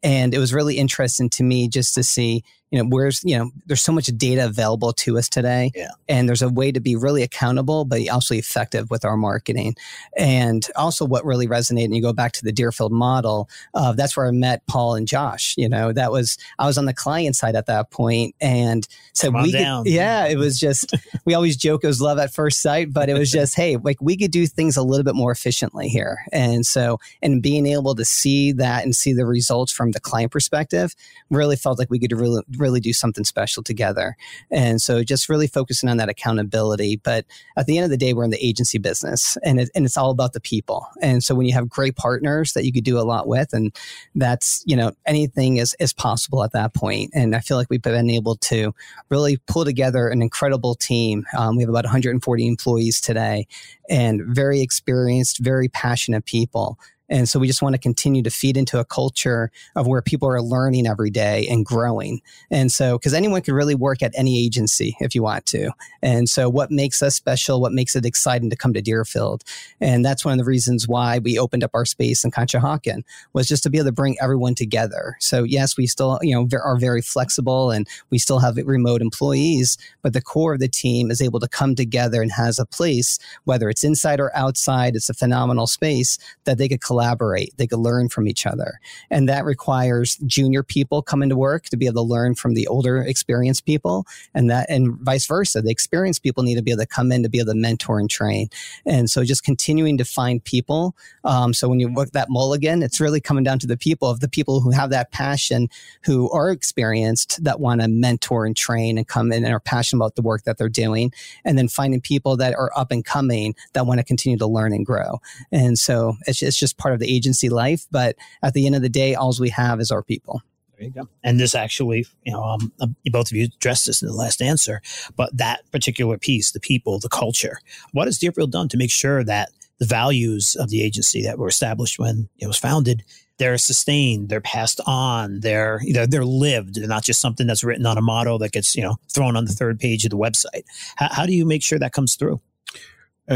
and 0.02 0.34
it 0.34 0.40
was 0.40 0.54
really 0.54 0.78
interesting 0.78 1.30
to 1.32 1.44
me 1.44 1.68
just 1.68 1.94
to 1.96 2.04
see 2.04 2.44
you 2.72 2.82
know 2.82 2.88
where's 2.90 3.24
you 3.24 3.38
know 3.38 3.52
there's 3.66 3.82
so 3.82 3.92
much 3.92 4.08
data 4.18 4.46
available 4.46 4.94
to 4.94 5.18
us 5.18 5.30
today. 5.30 5.72
Yeah. 5.76 5.90
and 6.08 6.28
there's 6.28 6.42
a 6.42 6.50
way 6.50 6.72
to 6.72 6.80
be 6.80 6.96
really 6.96 7.24
accountable 7.24 7.86
but 7.86 8.08
also 8.10 8.34
effective 8.36 8.90
with 8.90 9.06
our 9.06 9.18
marketing. 9.18 9.76
And 10.18 10.66
also 10.76 11.06
what 11.06 11.26
really 11.26 11.48
resonated 11.48 11.86
and 11.86 11.96
you 11.96 12.02
go 12.02 12.14
back 12.14 12.32
to 12.34 12.44
the 12.44 12.52
deerfield 12.52 12.92
model 12.92 13.50
uh, 13.74 13.94
that's 13.94 14.16
where 14.18 14.28
i 14.28 14.32
met 14.32 14.66
paul 14.68 14.96
and 14.96 15.08
josh 15.08 15.54
you 15.58 15.68
know 15.68 15.92
that 15.92 16.12
was 16.12 16.38
i 16.60 16.66
was 16.66 16.78
on 16.78 16.86
the 16.86 16.94
client 16.94 17.36
side 17.36 17.56
at 17.56 17.66
that 17.66 17.92
point 17.92 18.36
and 18.42 18.88
said 19.14 19.28
Come 19.28 19.38
on 19.38 19.44
we 19.44 19.52
could, 19.52 19.86
yeah 19.86 20.26
it 20.26 20.38
was 20.38 20.60
just 20.60 20.94
we 21.26 21.34
always 21.34 21.58
joke 21.58 21.84
it 21.84 21.88
was 21.88 22.02
love 22.02 22.18
at 22.18 22.34
first 22.34 22.62
sight 22.62 22.92
but 22.94 23.10
it 23.10 23.18
was 23.18 23.32
just 23.32 23.56
hey 23.56 23.78
like 23.78 23.98
we 24.02 24.18
could 24.18 24.32
do 24.32 24.48
things 24.48 24.76
a 24.76 24.84
little 24.84 25.04
bit 25.04 25.16
more 25.16 25.32
efficiently 25.32 25.88
here. 25.88 26.20
And 26.32 26.66
so 26.66 27.00
and 27.22 27.42
being 27.42 27.66
able 27.66 27.96
to 27.96 28.06
see 28.06 28.52
that 28.54 28.84
and 28.84 28.96
see 28.96 29.14
the 29.14 29.26
results 29.26 29.72
from 29.72 29.92
the 29.92 30.00
client 30.00 30.32
perspective 30.32 30.96
really 31.30 31.56
felt 31.56 31.80
like 31.80 31.90
we 31.90 32.00
could 32.00 32.12
really 32.12 32.44
really 32.60 32.80
do 32.80 32.94
something 32.94 33.24
special 33.24 33.64
together. 33.64 34.16
And 34.52 34.82
so 34.82 35.04
just 35.04 35.30
really 35.30 35.48
focusing 35.48 35.90
on 35.90 35.98
that 35.98 36.10
accountability. 36.10 36.98
But 36.98 37.26
at 37.58 37.66
the 37.66 37.78
end 37.78 37.86
of 37.86 37.92
the 37.92 37.98
day 37.98 38.14
we're 38.14 38.24
in 38.24 38.32
the 38.32 38.46
agency 38.46 38.78
business 38.78 39.38
and, 39.44 39.60
it, 39.60 39.70
and 39.76 39.86
it's 39.86 39.98
all 39.98 40.12
about 40.12 40.34
the 40.34 40.40
people. 40.40 40.88
And 41.02 41.24
so 41.24 41.36
when 41.36 41.46
you 41.46 41.54
have 41.54 41.70
great 41.70 41.96
partners 41.96 42.54
that 42.54 42.66
you 42.66 42.72
could 42.72 42.84
do 42.84 43.00
a 43.00 43.02
lot 43.02 43.28
with 43.28 43.54
and 43.54 43.76
that's 44.16 44.64
you 44.66 44.76
know 44.76 44.92
anything 45.06 45.58
is, 45.58 45.76
is 45.80 45.94
possible 45.94 46.44
at 46.44 46.52
that 46.52 46.74
point. 46.74 47.12
and 47.14 47.36
i 47.36 47.40
feel 47.40 47.58
like 47.58 47.70
we've 47.70 47.82
been 47.82 48.10
able 48.10 48.36
to 48.36 48.74
really 49.10 49.38
pull 49.48 49.66
together 49.66 50.08
an 50.08 50.22
incredible 50.22 50.76
team. 50.76 51.26
Um, 51.38 51.56
we 51.56 51.64
have 51.64 51.70
about 51.70 51.86
140 51.86 52.48
employees 52.48 53.00
today 53.00 53.48
and 53.90 54.22
very 54.26 54.62
experienced 54.62 55.40
very 55.40 55.68
passionate 55.68 56.26
people 56.26 56.78
And 57.10 57.30
so 57.30 57.40
we 57.40 57.48
just 57.48 57.62
want 57.62 57.74
to 57.74 57.80
continue 57.80 58.24
to 58.24 58.30
feed 58.30 58.58
into 58.58 58.80
a 58.80 58.86
culture 58.86 59.52
of 59.76 59.88
where 59.88 60.02
people 60.02 60.28
are 60.28 60.42
learning 60.42 60.88
every 60.88 61.10
day 61.10 61.48
and 61.48 61.66
growing. 61.66 62.22
And 62.50 62.72
so, 62.72 62.98
because 62.98 63.14
anyone 63.14 63.42
can 63.42 63.54
really 63.54 63.76
work 63.76 64.02
at 64.02 64.14
any 64.16 64.44
agency 64.44 64.96
if 65.00 65.14
you 65.14 65.24
want 65.24 65.46
to. 65.48 65.72
And 66.02 66.28
so, 66.28 66.50
what 66.50 66.72
makes 66.72 67.02
us 67.02 67.16
special, 67.16 67.62
what 67.62 67.74
makes 67.74 67.96
it 67.96 68.06
exciting 68.06 68.50
to 68.50 68.56
come 68.56 68.74
to 68.74 68.82
Deerfield? 68.82 69.44
And 69.80 70.04
that's 70.04 70.26
one 70.26 70.34
of 70.34 70.38
the 70.38 70.50
reasons 70.50 70.88
why 70.88 71.20
we 71.20 71.38
opened 71.38 71.64
up 71.64 71.72
our 71.74 71.86
space 71.86 72.24
in 72.24 72.32
Conshohocken 72.32 73.04
was 73.34 73.48
just 73.48 73.64
to 73.64 73.70
be 73.70 73.78
able 73.78 73.88
to 73.88 73.92
bring 73.92 74.16
everyone 74.22 74.56
together. 74.56 75.16
So, 75.20 75.44
yes, 75.44 75.78
we 75.78 75.88
still, 75.88 76.20
you 76.22 76.36
know, 76.36 76.48
are 76.64 76.78
very 76.78 77.02
flexible 77.02 77.72
and 77.72 77.88
we 78.10 78.18
still 78.18 78.40
have 78.40 78.58
remote 78.58 79.02
employees, 79.02 79.78
but 80.02 80.14
the 80.14 80.22
core 80.22 80.54
of 80.54 80.60
the 80.60 80.68
team 80.68 81.12
is 81.12 81.22
able 81.22 81.40
to 81.40 81.48
come 81.48 81.76
together 81.76 82.22
and 82.22 82.32
has 82.32 82.60
a 82.60 82.66
place, 82.66 83.20
whether 83.44 83.70
it's 83.70 83.84
inside 83.84 84.20
or 84.20 84.36
outside, 84.36 84.96
it's 84.96 85.10
a 85.10 85.14
phenomenal 85.14 85.68
space 85.68 86.18
that 86.46 86.58
they 86.58 86.68
could 86.68 86.82
collaborate, 86.96 87.56
they 87.58 87.68
could 87.68 87.80
learn 87.80 88.08
from 88.08 88.26
each 88.26 88.46
other. 88.46 88.80
And 89.10 89.28
that 89.28 89.44
requires 89.44 90.16
junior 90.26 90.64
people 90.64 91.02
coming 91.02 91.28
to 91.28 91.36
work 91.36 91.66
to 91.66 91.78
be 91.78 91.88
able 91.88 92.06
to 92.06 92.10
learn 92.10 92.36
from 92.36 92.54
the 92.54 92.68
older 92.68 93.02
experienced 93.02 93.66
people 93.66 94.06
and 94.34 94.50
that 94.50 94.70
and 94.70 94.98
vice 95.02 95.26
versa. 95.28 95.62
The 95.62 95.72
experienced 95.72 96.24
people 96.24 96.42
need 96.44 96.56
to 96.56 96.62
be 96.62 96.72
able 96.72 96.84
to 96.84 96.88
come 96.88 97.12
in 97.12 97.22
to 97.24 97.30
be 97.30 97.40
able 97.40 97.52
to 97.52 97.60
mentor 97.60 98.00
and 98.00 98.10
train. 98.10 98.48
And 98.86 99.10
so 99.10 99.26
just 99.26 99.44
continuing 99.44 99.98
to 99.98 100.06
find 100.06 100.42
people. 100.42 100.96
Um, 101.26 101.54
so 101.54 101.68
when 101.68 101.82
you 101.82 101.90
look 101.90 102.12
that 102.12 102.30
mulligan, 102.30 102.82
it's 102.82 103.02
really 103.02 103.20
coming 103.20 103.44
down 103.44 103.60
to 103.60 103.68
the 103.68 103.78
people 103.78 104.10
of 104.10 104.22
the 104.22 104.30
people 104.30 104.62
who 104.62 104.72
have 104.72 104.90
that 104.92 105.12
passion, 105.12 105.68
who 106.06 106.32
are 106.32 106.50
experienced 106.50 107.44
that 107.44 107.60
want 107.60 107.82
to 107.82 107.90
mentor 107.90 108.46
and 108.46 108.56
train 108.56 108.98
and 108.98 109.06
come 109.06 109.34
in 109.34 109.44
and 109.44 109.54
are 109.54 109.60
passionate 109.60 110.00
about 110.00 110.16
the 110.16 110.22
work 110.22 110.44
that 110.44 110.58
they're 110.58 110.70
doing. 110.70 111.12
And 111.44 111.58
then 111.58 111.68
finding 111.68 112.00
people 112.00 112.38
that 112.38 112.54
are 112.54 112.72
up 112.78 112.92
and 112.92 113.04
coming 113.04 113.54
that 113.74 113.86
want 113.86 114.00
to 114.00 114.06
continue 114.06 114.38
to 114.38 114.48
learn 114.48 114.72
and 114.72 114.86
grow. 114.86 115.20
And 115.52 115.78
so 115.78 116.16
it's, 116.26 116.42
it's 116.42 116.58
just 116.58 116.78
part 116.78 116.85
of 116.94 117.00
the 117.00 117.14
agency 117.14 117.50
life. 117.50 117.86
But 117.92 118.16
at 118.44 118.54
the 118.54 118.66
end 118.66 118.76
of 118.76 118.82
the 118.82 118.90
day, 118.90 119.16
all 119.16 119.34
we 119.40 119.50
have 119.50 119.80
is 119.80 119.92
our 119.92 120.04
people. 120.04 120.42
There 120.78 120.88
you 120.88 120.94
go. 120.94 121.08
And 121.24 121.40
this 121.40 121.56
actually, 121.56 122.06
you 122.24 122.34
know, 122.34 122.44
um, 122.44 122.72
uh, 122.82 122.88
both 123.06 123.32
of 123.32 123.38
you 123.38 123.46
addressed 123.46 123.86
this 123.86 124.02
in 124.02 124.08
the 124.08 124.14
last 124.14 124.42
answer, 124.42 124.82
but 125.16 125.36
that 125.38 125.70
particular 125.72 126.18
piece, 126.18 126.52
the 126.52 126.60
people, 126.60 127.00
the 127.00 127.10
culture, 127.10 127.60
what 127.94 128.08
has 128.08 128.18
Deerfield 128.18 128.52
done 128.52 128.68
to 128.70 128.78
make 128.78 128.92
sure 128.92 129.24
that 129.24 129.50
the 129.80 129.86
values 129.86 130.56
of 130.60 130.70
the 130.70 130.82
agency 130.84 131.22
that 131.24 131.38
were 131.38 131.48
established 131.48 132.00
when 132.00 132.30
it 132.40 132.48
was 132.48 132.58
founded, 132.58 133.04
they're 133.38 133.58
sustained, 133.58 134.30
they're 134.30 134.42
passed 134.42 134.80
on, 134.86 135.42
they're 135.42 135.80
you 135.84 135.94
know, 135.94 136.06
they're 136.06 136.26
lived, 136.26 136.76
they're 136.76 136.88
not 136.88 137.04
just 137.04 137.22
something 137.22 137.48
that's 137.48 137.64
written 137.64 137.86
on 137.86 137.98
a 137.98 138.02
motto 138.02 138.38
that 138.38 138.52
gets 138.52 138.76
you 138.76 138.82
know 138.82 138.96
thrown 139.14 139.36
on 139.36 139.46
the 139.46 139.54
third 139.54 139.80
page 139.80 140.06
of 140.06 140.12
the 140.12 140.18
website. 140.18 140.64
How, 140.96 141.10
how 141.12 141.26
do 141.26 141.34
you 141.34 141.46
make 141.46 141.64
sure 141.64 141.80
that 141.80 141.94
comes 141.94 142.16
through? 142.16 142.40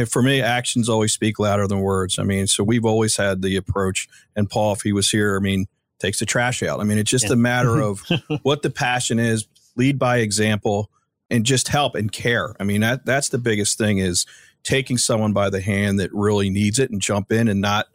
For 0.08 0.22
me, 0.22 0.42
actions 0.42 0.90
always 0.90 1.14
speak 1.14 1.40
louder 1.40 1.68
than 1.68 1.82
words. 1.82 2.20
I 2.20 2.24
mean, 2.24 2.48
so 2.48 2.64
we've 2.64 2.86
always 2.86 3.18
had 3.18 3.42
the 3.42 3.56
approach, 3.56 4.08
and 4.36 4.50
Paul, 4.50 4.74
if 4.74 4.82
he 4.82 4.92
was 4.92 5.10
here, 5.10 5.36
I 5.36 5.40
mean, 5.40 5.68
takes 6.00 6.20
the 6.20 6.26
trash 6.26 6.64
out. 6.64 6.80
I 6.80 6.84
mean, 6.84 6.98
it's 6.98 7.12
just 7.12 7.26
yeah. 7.26 7.34
a 7.34 7.38
matter 7.38 7.82
of 7.82 8.04
what 8.44 8.62
the 8.62 8.70
passion 8.70 9.20
is, 9.20 9.48
lead 9.76 10.00
by 10.00 10.18
example, 10.18 10.90
and 11.30 11.46
just 11.46 11.68
help 11.68 11.96
and 11.96 12.12
care. 12.12 12.56
I 12.60 12.64
mean, 12.64 12.82
that 12.82 13.06
that's 13.06 13.30
the 13.30 13.38
biggest 13.38 13.78
thing 13.78 13.98
is 14.00 14.26
taking 14.64 14.98
someone 14.98 15.34
by 15.34 15.50
the 15.50 15.62
hand 15.62 16.00
that 16.00 16.14
really 16.14 16.50
needs 16.50 16.80
it 16.80 16.92
and 16.92 17.02
jump 17.02 17.32
in 17.32 17.48
and 17.48 17.62
not, 17.62 17.88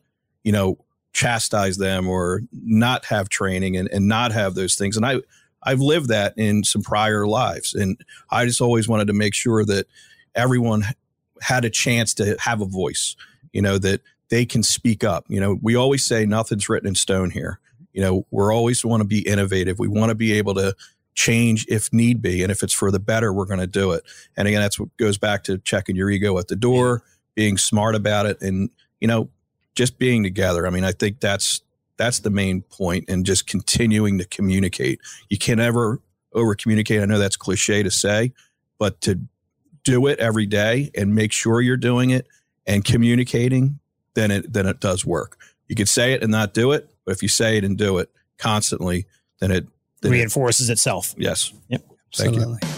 you 0.42 0.52
know, 0.52 0.78
chastise 1.12 1.76
them 1.76 2.08
or 2.08 2.40
not 2.52 3.04
have 3.06 3.28
training 3.28 3.76
and, 3.76 3.88
and 3.90 4.08
not 4.08 4.32
have 4.32 4.54
those 4.54 4.74
things. 4.74 4.96
And 4.96 5.06
I 5.06 5.20
I've 5.62 5.80
lived 5.80 6.08
that 6.08 6.34
in 6.36 6.64
some 6.64 6.82
prior 6.82 7.26
lives. 7.26 7.74
And 7.74 7.98
I 8.30 8.44
just 8.44 8.60
always 8.60 8.86
wanted 8.88 9.06
to 9.06 9.14
make 9.14 9.34
sure 9.34 9.64
that 9.64 9.86
everyone 10.34 10.84
had 11.44 11.64
a 11.64 11.70
chance 11.70 12.14
to 12.14 12.36
have 12.40 12.60
a 12.60 12.66
voice, 12.66 13.16
you 13.52 13.62
know, 13.62 13.78
that 13.78 14.00
they 14.30 14.44
can 14.46 14.62
speak 14.62 15.04
up. 15.04 15.26
You 15.28 15.40
know, 15.40 15.58
we 15.60 15.76
always 15.76 16.04
say 16.04 16.24
nothing's 16.26 16.68
written 16.68 16.88
in 16.88 16.94
stone 16.94 17.30
here. 17.30 17.60
You 17.92 18.02
know, 18.02 18.26
we're 18.30 18.52
always 18.52 18.84
want 18.84 19.02
to 19.02 19.06
be 19.06 19.20
innovative. 19.20 19.78
We 19.78 19.88
want 19.88 20.08
to 20.08 20.14
be 20.14 20.32
able 20.32 20.54
to 20.54 20.74
change 21.14 21.66
if 21.68 21.92
need 21.92 22.20
be. 22.20 22.42
And 22.42 22.50
if 22.50 22.62
it's 22.62 22.72
for 22.72 22.90
the 22.90 22.98
better, 22.98 23.32
we're 23.32 23.44
going 23.44 23.60
to 23.60 23.66
do 23.66 23.92
it. 23.92 24.02
And 24.36 24.48
again, 24.48 24.60
that's 24.60 24.80
what 24.80 24.96
goes 24.96 25.18
back 25.18 25.44
to 25.44 25.58
checking 25.58 25.94
your 25.94 26.10
ego 26.10 26.38
at 26.38 26.48
the 26.48 26.56
door, 26.56 27.02
being 27.34 27.56
smart 27.56 27.94
about 27.94 28.26
it, 28.26 28.40
and, 28.40 28.70
you 29.00 29.06
know, 29.06 29.28
just 29.74 29.98
being 29.98 30.22
together. 30.22 30.66
I 30.66 30.70
mean, 30.70 30.84
I 30.84 30.92
think 30.92 31.20
that's 31.20 31.62
that's 31.96 32.20
the 32.20 32.30
main 32.30 32.62
point 32.62 33.04
and 33.08 33.24
just 33.24 33.46
continuing 33.46 34.18
to 34.18 34.24
communicate. 34.24 35.00
You 35.28 35.38
can 35.38 35.58
never 35.58 36.00
over 36.32 36.54
communicate. 36.54 37.00
I 37.00 37.04
know 37.04 37.18
that's 37.18 37.36
cliche 37.36 37.82
to 37.82 37.90
say, 37.90 38.32
but 38.78 39.00
to 39.02 39.20
do 39.84 40.06
it 40.06 40.18
every 40.18 40.46
day 40.46 40.90
and 40.96 41.14
make 41.14 41.32
sure 41.32 41.60
you're 41.60 41.76
doing 41.76 42.10
it 42.10 42.26
and 42.66 42.84
communicating, 42.84 43.78
then 44.14 44.30
it 44.30 44.52
then 44.52 44.66
it 44.66 44.80
does 44.80 45.04
work. 45.04 45.38
You 45.68 45.76
could 45.76 45.88
say 45.88 46.12
it 46.12 46.22
and 46.22 46.32
not 46.32 46.54
do 46.54 46.72
it, 46.72 46.90
but 47.04 47.12
if 47.12 47.22
you 47.22 47.28
say 47.28 47.56
it 47.56 47.64
and 47.64 47.76
do 47.76 47.98
it 47.98 48.10
constantly, 48.38 49.06
then 49.40 49.50
it 49.50 49.66
then 50.00 50.12
reinforces 50.12 50.68
it, 50.68 50.74
itself. 50.74 51.14
Yes. 51.16 51.52
Yep. 51.68 51.82
Thank 52.14 52.36
Absolutely. 52.36 52.58
you. 52.62 52.68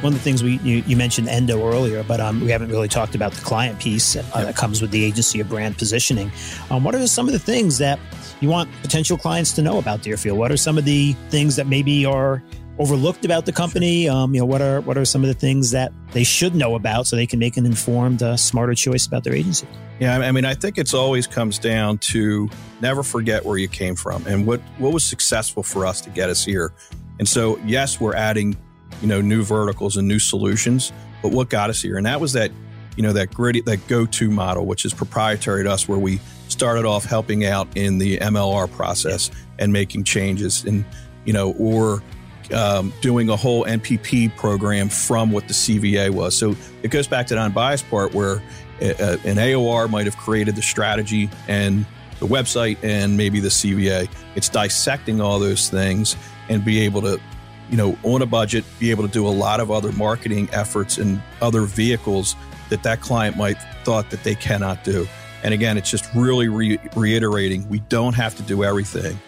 One 0.00 0.12
of 0.12 0.18
the 0.18 0.22
things 0.22 0.42
we 0.42 0.58
you, 0.58 0.84
you 0.86 0.96
mentioned 0.96 1.28
Endo 1.30 1.66
earlier, 1.66 2.02
but 2.02 2.20
um, 2.20 2.42
we 2.42 2.50
haven't 2.50 2.68
really 2.68 2.88
talked 2.88 3.14
about 3.14 3.32
the 3.32 3.42
client 3.42 3.80
piece 3.80 4.16
uh, 4.16 4.22
yep. 4.34 4.44
that 4.44 4.56
comes 4.56 4.82
with 4.82 4.90
the 4.90 5.02
agency 5.02 5.40
of 5.40 5.48
brand 5.48 5.78
positioning. 5.78 6.30
Um, 6.70 6.84
what 6.84 6.94
are 6.94 7.06
some 7.06 7.26
of 7.26 7.32
the 7.32 7.38
things 7.38 7.78
that 7.78 7.98
you 8.40 8.50
want 8.50 8.68
potential 8.82 9.16
clients 9.16 9.52
to 9.52 9.62
know 9.62 9.78
about 9.78 10.02
Deerfield? 10.02 10.38
What 10.38 10.52
are 10.52 10.58
some 10.58 10.76
of 10.76 10.84
the 10.84 11.14
things 11.30 11.56
that 11.56 11.66
maybe 11.66 12.04
are 12.04 12.42
overlooked 12.78 13.24
about 13.24 13.46
the 13.46 13.52
company? 13.52 14.08
Um, 14.08 14.34
you 14.34 14.40
know, 14.40 14.46
what 14.46 14.60
are 14.60 14.80
what 14.80 14.96
are 14.96 15.04
some 15.04 15.22
of 15.22 15.28
the 15.28 15.34
things 15.34 15.70
that 15.70 15.92
they 16.12 16.24
should 16.24 16.54
know 16.54 16.74
about 16.74 17.06
so 17.06 17.16
they 17.16 17.26
can 17.26 17.38
make 17.38 17.56
an 17.56 17.66
informed, 17.66 18.22
uh, 18.22 18.36
smarter 18.36 18.74
choice 18.74 19.06
about 19.06 19.24
their 19.24 19.34
agency? 19.34 19.66
Yeah, 20.00 20.18
I 20.18 20.32
mean, 20.32 20.44
I 20.44 20.54
think 20.54 20.78
it's 20.78 20.94
always 20.94 21.26
comes 21.26 21.58
down 21.58 21.98
to 21.98 22.48
never 22.80 23.02
forget 23.02 23.44
where 23.44 23.58
you 23.58 23.68
came 23.68 23.94
from 23.94 24.26
and 24.26 24.46
what 24.46 24.60
what 24.78 24.92
was 24.92 25.04
successful 25.04 25.62
for 25.62 25.86
us 25.86 26.00
to 26.02 26.10
get 26.10 26.30
us 26.30 26.44
here. 26.44 26.72
And 27.18 27.28
so, 27.28 27.58
yes, 27.64 28.00
we're 28.00 28.16
adding, 28.16 28.56
you 29.00 29.06
know, 29.06 29.20
new 29.20 29.44
verticals 29.44 29.96
and 29.96 30.08
new 30.08 30.18
solutions, 30.18 30.92
but 31.22 31.30
what 31.30 31.48
got 31.48 31.70
us 31.70 31.80
here? 31.80 31.96
And 31.96 32.06
that 32.06 32.20
was 32.20 32.32
that, 32.32 32.50
you 32.96 33.04
know, 33.04 33.12
that 33.12 33.32
gritty, 33.32 33.60
that 33.62 33.86
go-to 33.86 34.30
model, 34.30 34.66
which 34.66 34.84
is 34.84 34.92
proprietary 34.92 35.62
to 35.62 35.70
us, 35.70 35.86
where 35.86 35.98
we 35.98 36.18
started 36.48 36.84
off 36.84 37.04
helping 37.04 37.44
out 37.44 37.68
in 37.76 37.98
the 37.98 38.18
MLR 38.18 38.70
process 38.70 39.30
and 39.60 39.72
making 39.72 40.04
changes, 40.04 40.64
and 40.64 40.84
you 41.24 41.32
know, 41.32 41.52
or 41.52 42.02
um, 42.52 42.92
doing 43.00 43.28
a 43.28 43.36
whole 43.36 43.64
NPP 43.64 44.36
program 44.36 44.88
from 44.88 45.30
what 45.30 45.48
the 45.48 45.54
CVA 45.54 46.10
was. 46.10 46.36
So 46.36 46.56
it 46.82 46.90
goes 46.90 47.06
back 47.06 47.26
to 47.28 47.34
the 47.34 47.40
unbiased 47.40 47.88
part 47.88 48.14
where 48.14 48.42
a, 48.80 48.90
uh, 48.92 49.06
uh, 49.06 49.16
an 49.24 49.36
AOR 49.36 49.88
might 49.88 50.06
have 50.06 50.16
created 50.16 50.56
the 50.56 50.62
strategy 50.62 51.30
and 51.48 51.86
the 52.18 52.26
website 52.26 52.78
and 52.82 53.16
maybe 53.16 53.40
the 53.40 53.48
CVA. 53.48 54.08
It's 54.34 54.48
dissecting 54.48 55.20
all 55.20 55.38
those 55.38 55.68
things 55.68 56.16
and 56.48 56.64
be 56.64 56.80
able 56.80 57.02
to, 57.02 57.20
you 57.70 57.76
know, 57.76 57.96
on 58.02 58.22
a 58.22 58.26
budget, 58.26 58.64
be 58.78 58.90
able 58.90 59.06
to 59.06 59.12
do 59.12 59.26
a 59.26 59.30
lot 59.30 59.60
of 59.60 59.70
other 59.70 59.92
marketing 59.92 60.48
efforts 60.52 60.98
and 60.98 61.22
other 61.40 61.62
vehicles 61.62 62.36
that 62.68 62.82
that 62.82 63.00
client 63.00 63.36
might 63.36 63.56
thought 63.84 64.10
that 64.10 64.22
they 64.24 64.34
cannot 64.34 64.84
do. 64.84 65.06
And 65.42 65.52
again, 65.52 65.76
it's 65.76 65.90
just 65.90 66.08
really 66.14 66.48
re- 66.48 66.78
reiterating 66.96 67.68
we 67.68 67.80
don't 67.80 68.14
have 68.14 68.34
to 68.36 68.42
do 68.42 68.64
everything. 68.64 69.18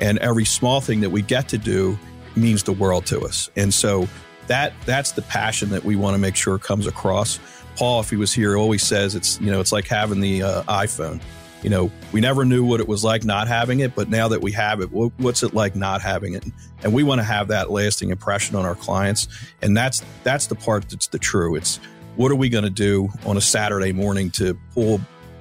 And 0.00 0.18
every 0.18 0.44
small 0.44 0.80
thing 0.80 1.00
that 1.00 1.10
we 1.10 1.22
get 1.22 1.48
to 1.48 1.58
do 1.58 1.98
means 2.36 2.62
the 2.62 2.72
world 2.72 3.06
to 3.06 3.20
us. 3.20 3.50
And 3.56 3.72
so 3.72 4.08
that 4.46 4.72
that's 4.84 5.12
the 5.12 5.22
passion 5.22 5.70
that 5.70 5.84
we 5.84 5.96
want 5.96 6.14
to 6.14 6.18
make 6.18 6.36
sure 6.36 6.58
comes 6.58 6.86
across. 6.86 7.38
Paul, 7.76 8.00
if 8.00 8.10
he 8.10 8.16
was 8.16 8.32
here, 8.32 8.56
always 8.56 8.82
says 8.82 9.14
it's 9.14 9.40
you 9.40 9.50
know 9.50 9.60
it's 9.60 9.72
like 9.72 9.86
having 9.86 10.20
the 10.20 10.42
uh, 10.42 10.62
iPhone. 10.64 11.20
You 11.62 11.70
know, 11.70 11.90
we 12.12 12.20
never 12.20 12.44
knew 12.44 12.62
what 12.62 12.80
it 12.80 12.86
was 12.86 13.02
like 13.02 13.24
not 13.24 13.48
having 13.48 13.80
it, 13.80 13.94
but 13.94 14.10
now 14.10 14.28
that 14.28 14.42
we 14.42 14.52
have 14.52 14.82
it, 14.82 14.92
what's 14.92 15.42
it 15.42 15.54
like 15.54 15.74
not 15.74 16.02
having 16.02 16.34
it? 16.34 16.44
And 16.82 16.92
we 16.92 17.02
want 17.02 17.20
to 17.20 17.24
have 17.24 17.48
that 17.48 17.70
lasting 17.70 18.10
impression 18.10 18.54
on 18.54 18.66
our 18.66 18.74
clients, 18.74 19.28
and 19.62 19.74
that's 19.74 20.02
that's 20.24 20.46
the 20.46 20.56
part 20.56 20.90
that's 20.90 21.06
the 21.06 21.18
true. 21.18 21.54
It's 21.54 21.80
what 22.16 22.30
are 22.30 22.36
we 22.36 22.50
going 22.50 22.64
to 22.64 22.70
do 22.70 23.08
on 23.24 23.38
a 23.38 23.40
Saturday 23.40 23.92
morning 23.92 24.30
to 24.32 24.54
pull 24.74 25.00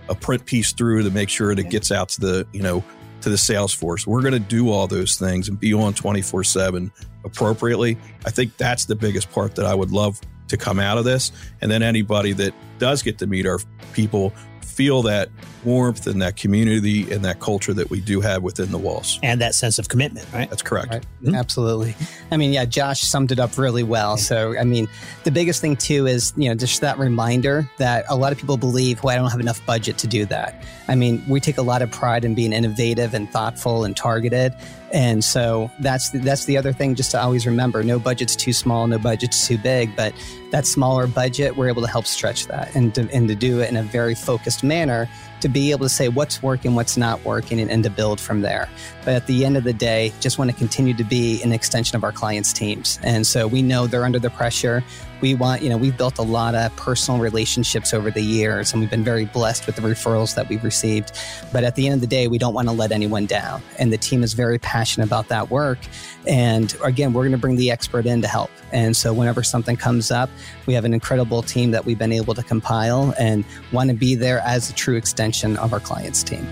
a 0.10 0.16
print 0.16 0.46
piece 0.46 0.72
through 0.72 1.04
to 1.04 1.12
make 1.12 1.30
sure 1.30 1.54
that 1.54 1.66
it 1.66 1.70
gets 1.70 1.92
out 1.92 2.10
to 2.10 2.22
the 2.22 2.48
you 2.54 2.62
know 2.62 2.84
to 3.24 3.30
the 3.30 3.38
sales 3.38 3.74
force. 3.74 4.06
We're 4.06 4.22
going 4.22 4.34
to 4.34 4.40
do 4.40 4.70
all 4.70 4.88
those 4.88 5.18
things 5.18 5.50
and 5.50 5.60
be 5.60 5.74
on 5.74 5.94
24 5.94 6.44
7 6.44 6.92
appropriately. 7.26 7.98
I 8.26 8.30
think 8.30 8.56
that's 8.58 8.86
the 8.86 8.96
biggest 8.96 9.32
part 9.32 9.56
that 9.56 9.66
I 9.66 9.74
would 9.74 9.92
love 9.92 10.20
to 10.50 10.58
come 10.58 10.80
out 10.80 10.98
of 10.98 11.06
this. 11.06 11.32
And 11.62 11.72
then 11.72 11.82
anybody 11.82 12.34
that 12.34 12.54
does 12.80 13.02
get 13.02 13.18
to 13.20 13.28
meet 13.28 13.46
our 13.46 13.60
people 13.94 14.34
feel 14.74 15.04
that 15.04 15.30
warmth 15.64 16.08
and 16.08 16.22
that 16.22 16.36
community 16.36 17.10
and 17.12 17.24
that 17.24 17.40
culture 17.40 17.74
that 17.74 17.90
we 17.90 18.02
do 18.02 18.20
have 18.22 18.44
within 18.44 18.72
the 18.72 18.78
walls. 18.78 19.20
And 19.24 19.40
that 19.42 19.56
sense 19.56 19.80
of 19.80 19.88
commitment, 19.88 20.28
right? 20.34 20.50
That's 20.50 20.62
correct. 20.62 20.92
Right. 20.92 21.06
Mm-hmm. 21.24 21.36
Absolutely. 21.36 21.96
I 22.32 22.38
mean, 22.38 22.52
yeah, 22.52 22.66
Josh 22.66 23.02
summed 23.02 23.32
it 23.32 23.40
up 23.40 23.58
really 23.58 23.84
well. 23.84 24.18
So, 24.18 24.58
I 24.58 24.64
mean, 24.64 24.88
the 25.24 25.32
biggest 25.32 25.62
thing 25.62 25.76
too 25.76 26.08
is, 26.08 26.34
you 26.36 26.50
know, 26.50 26.56
just 26.56 26.82
that 26.82 26.98
reminder 26.98 27.70
that 27.78 28.06
a 28.10 28.16
lot 28.16 28.32
of 28.32 28.38
people 28.38 28.58
believe, 28.58 29.04
well, 29.04 29.14
I 29.14 29.18
don't 29.18 29.32
have 29.32 29.40
enough 29.40 29.66
budget 29.66 29.98
to 30.00 30.08
do 30.08 30.26
that. 30.26 30.64
I 30.88 30.96
mean, 30.96 31.24
we 31.30 31.40
take 31.40 31.58
a 31.58 31.62
lot 31.62 31.82
of 31.82 31.92
pride 31.92 32.26
in 32.26 32.36
being 32.36 32.52
innovative 32.52 33.14
and 33.14 33.30
thoughtful 33.32 33.86
and 33.86 33.96
targeted. 33.96 34.54
And 34.94 35.24
so 35.24 35.72
that's 35.80 36.12
the, 36.12 36.20
that's 36.20 36.46
the 36.46 36.56
other 36.56 36.72
thing 36.72 36.94
just 36.94 37.12
to 37.12 37.22
always 37.22 37.48
remember 37.48 37.82
no 37.84 37.98
budget's 37.98 38.36
too 38.36 38.54
small, 38.54 38.86
no 38.86 39.00
budget's 39.00 39.48
too 39.48 39.58
big, 39.58 39.96
but 39.96 40.14
that 40.52 40.68
smaller 40.68 41.08
budget, 41.08 41.58
we're 41.58 41.68
able 41.68 41.82
to 41.82 41.88
help 41.88 42.06
stretch 42.06 42.46
that 42.46 42.74
and 42.76 42.94
to, 42.94 43.10
and 43.12 43.28
to 43.28 43.34
do 43.34 43.60
it 43.60 43.72
in 43.72 43.76
a 43.76 43.82
very 43.82 44.14
focused 44.14 44.64
manner 44.64 45.10
to 45.42 45.50
be 45.50 45.72
able 45.72 45.86
to 45.86 45.90
say 45.90 46.08
what's 46.08 46.42
working, 46.42 46.74
what's 46.76 46.96
not 46.96 47.26
working, 47.26 47.60
and, 47.60 47.70
and 47.70 47.84
to 47.84 47.90
build 47.90 48.18
from 48.18 48.42
there. 48.42 48.70
But 49.04 49.16
at 49.16 49.28
the 49.28 49.46
end 49.46 49.58
of 49.58 49.66
the 49.66 49.74
day, 49.74 50.14
just 50.22 50.38
want 50.38 50.50
to 50.52 50.56
continue 50.56 50.94
to 50.94 51.04
be 51.04 51.42
an 51.44 51.52
extension 51.52 51.98
of 51.98 52.04
our 52.04 52.14
clients' 52.14 52.54
teams. 52.54 52.98
And 53.04 53.28
so 53.28 53.46
we 53.46 53.62
know 53.62 53.86
they're 53.86 54.06
under 54.06 54.20
the 54.20 54.30
pressure. 54.30 54.84
We 55.24 55.36
want, 55.36 55.62
you 55.62 55.70
know, 55.70 55.78
we've 55.78 55.96
built 55.96 56.18
a 56.18 56.22
lot 56.22 56.54
of 56.54 56.76
personal 56.76 57.18
relationships 57.18 57.94
over 57.94 58.12
the 58.12 58.22
years, 58.22 58.74
and 58.74 58.82
we've 58.82 58.90
been 58.90 59.06
very 59.06 59.24
blessed 59.24 59.66
with 59.66 59.78
the 59.78 59.82
referrals 59.82 60.36
that 60.36 60.50
we've 60.50 60.66
received. 60.66 61.14
But 61.54 61.64
at 61.64 61.76
the 61.76 61.86
end 61.88 61.96
of 61.96 62.02
the 62.02 62.08
day, 62.08 62.28
we 62.28 62.38
don't 62.38 62.54
want 62.54 62.68
to 62.68 62.74
let 62.74 62.92
anyone 62.92 63.26
down. 63.26 63.62
And 63.80 63.94
the 63.94 63.98
team 63.98 64.22
is 64.22 64.34
very 64.34 64.60
passionate 64.60 65.06
about 65.06 65.30
that 65.30 65.50
work. 65.50 65.80
And 66.28 66.76
again, 66.84 67.14
we're 67.14 67.22
going 67.22 67.32
to 67.32 67.38
bring 67.38 67.56
the 67.56 67.72
expert 67.72 68.06
in 68.06 68.22
to 68.22 68.28
help. 68.28 68.52
And 68.74 68.98
so 68.98 69.14
whenever 69.14 69.44
something 69.44 69.78
comes 69.78 70.12
up, 70.12 70.30
we 70.66 70.74
have 70.74 70.84
an 70.84 70.94
incredible 70.94 71.42
team 71.42 71.72
that 71.72 71.86
we've 71.86 71.98
been 71.98 72.12
able 72.12 72.34
to 72.34 72.44
compile 72.44 73.14
and 73.18 73.46
want 73.72 73.92
to 73.92 73.96
be 73.96 74.16
there 74.16 74.40
as 74.40 74.70
a 74.70 74.74
true 74.74 74.98
extension 74.98 75.56
of 75.56 75.72
our 75.72 75.80
clients' 75.80 76.22
team. 76.22 76.46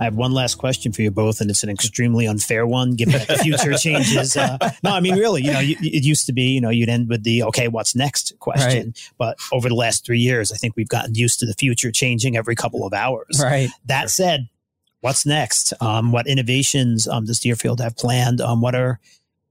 I 0.00 0.04
have 0.04 0.14
one 0.14 0.32
last 0.32 0.56
question 0.56 0.92
for 0.92 1.02
you 1.02 1.10
both, 1.10 1.40
and 1.40 1.50
it's 1.50 1.62
an 1.62 1.68
extremely 1.68 2.26
unfair 2.26 2.66
one, 2.66 2.94
given 2.96 3.12
that 3.12 3.28
the 3.28 3.36
future 3.36 3.74
changes. 3.78 4.34
Uh, 4.36 4.56
no, 4.82 4.92
I 4.92 5.00
mean, 5.00 5.16
really, 5.16 5.42
you 5.42 5.52
know, 5.52 5.60
it 5.60 6.04
used 6.04 6.24
to 6.26 6.32
be, 6.32 6.44
you 6.44 6.60
know, 6.60 6.70
you'd 6.70 6.88
end 6.88 7.10
with 7.10 7.22
the 7.22 7.42
okay, 7.44 7.68
what's 7.68 7.94
next 7.94 8.32
question. 8.38 8.86
Right. 8.86 9.10
But 9.18 9.38
over 9.52 9.68
the 9.68 9.74
last 9.74 10.06
three 10.06 10.18
years, 10.18 10.50
I 10.50 10.56
think 10.56 10.74
we've 10.74 10.88
gotten 10.88 11.14
used 11.14 11.38
to 11.40 11.46
the 11.46 11.54
future 11.54 11.92
changing 11.92 12.36
every 12.36 12.54
couple 12.54 12.86
of 12.86 12.94
hours. 12.94 13.40
Right. 13.42 13.68
That 13.84 14.08
said, 14.08 14.48
what's 15.00 15.26
next? 15.26 15.74
Um, 15.82 16.12
what 16.12 16.26
innovations 16.26 17.06
um, 17.06 17.26
does 17.26 17.40
Deerfield 17.40 17.80
have 17.80 17.96
planned? 17.96 18.40
Um, 18.40 18.62
what 18.62 18.74
are 18.74 19.00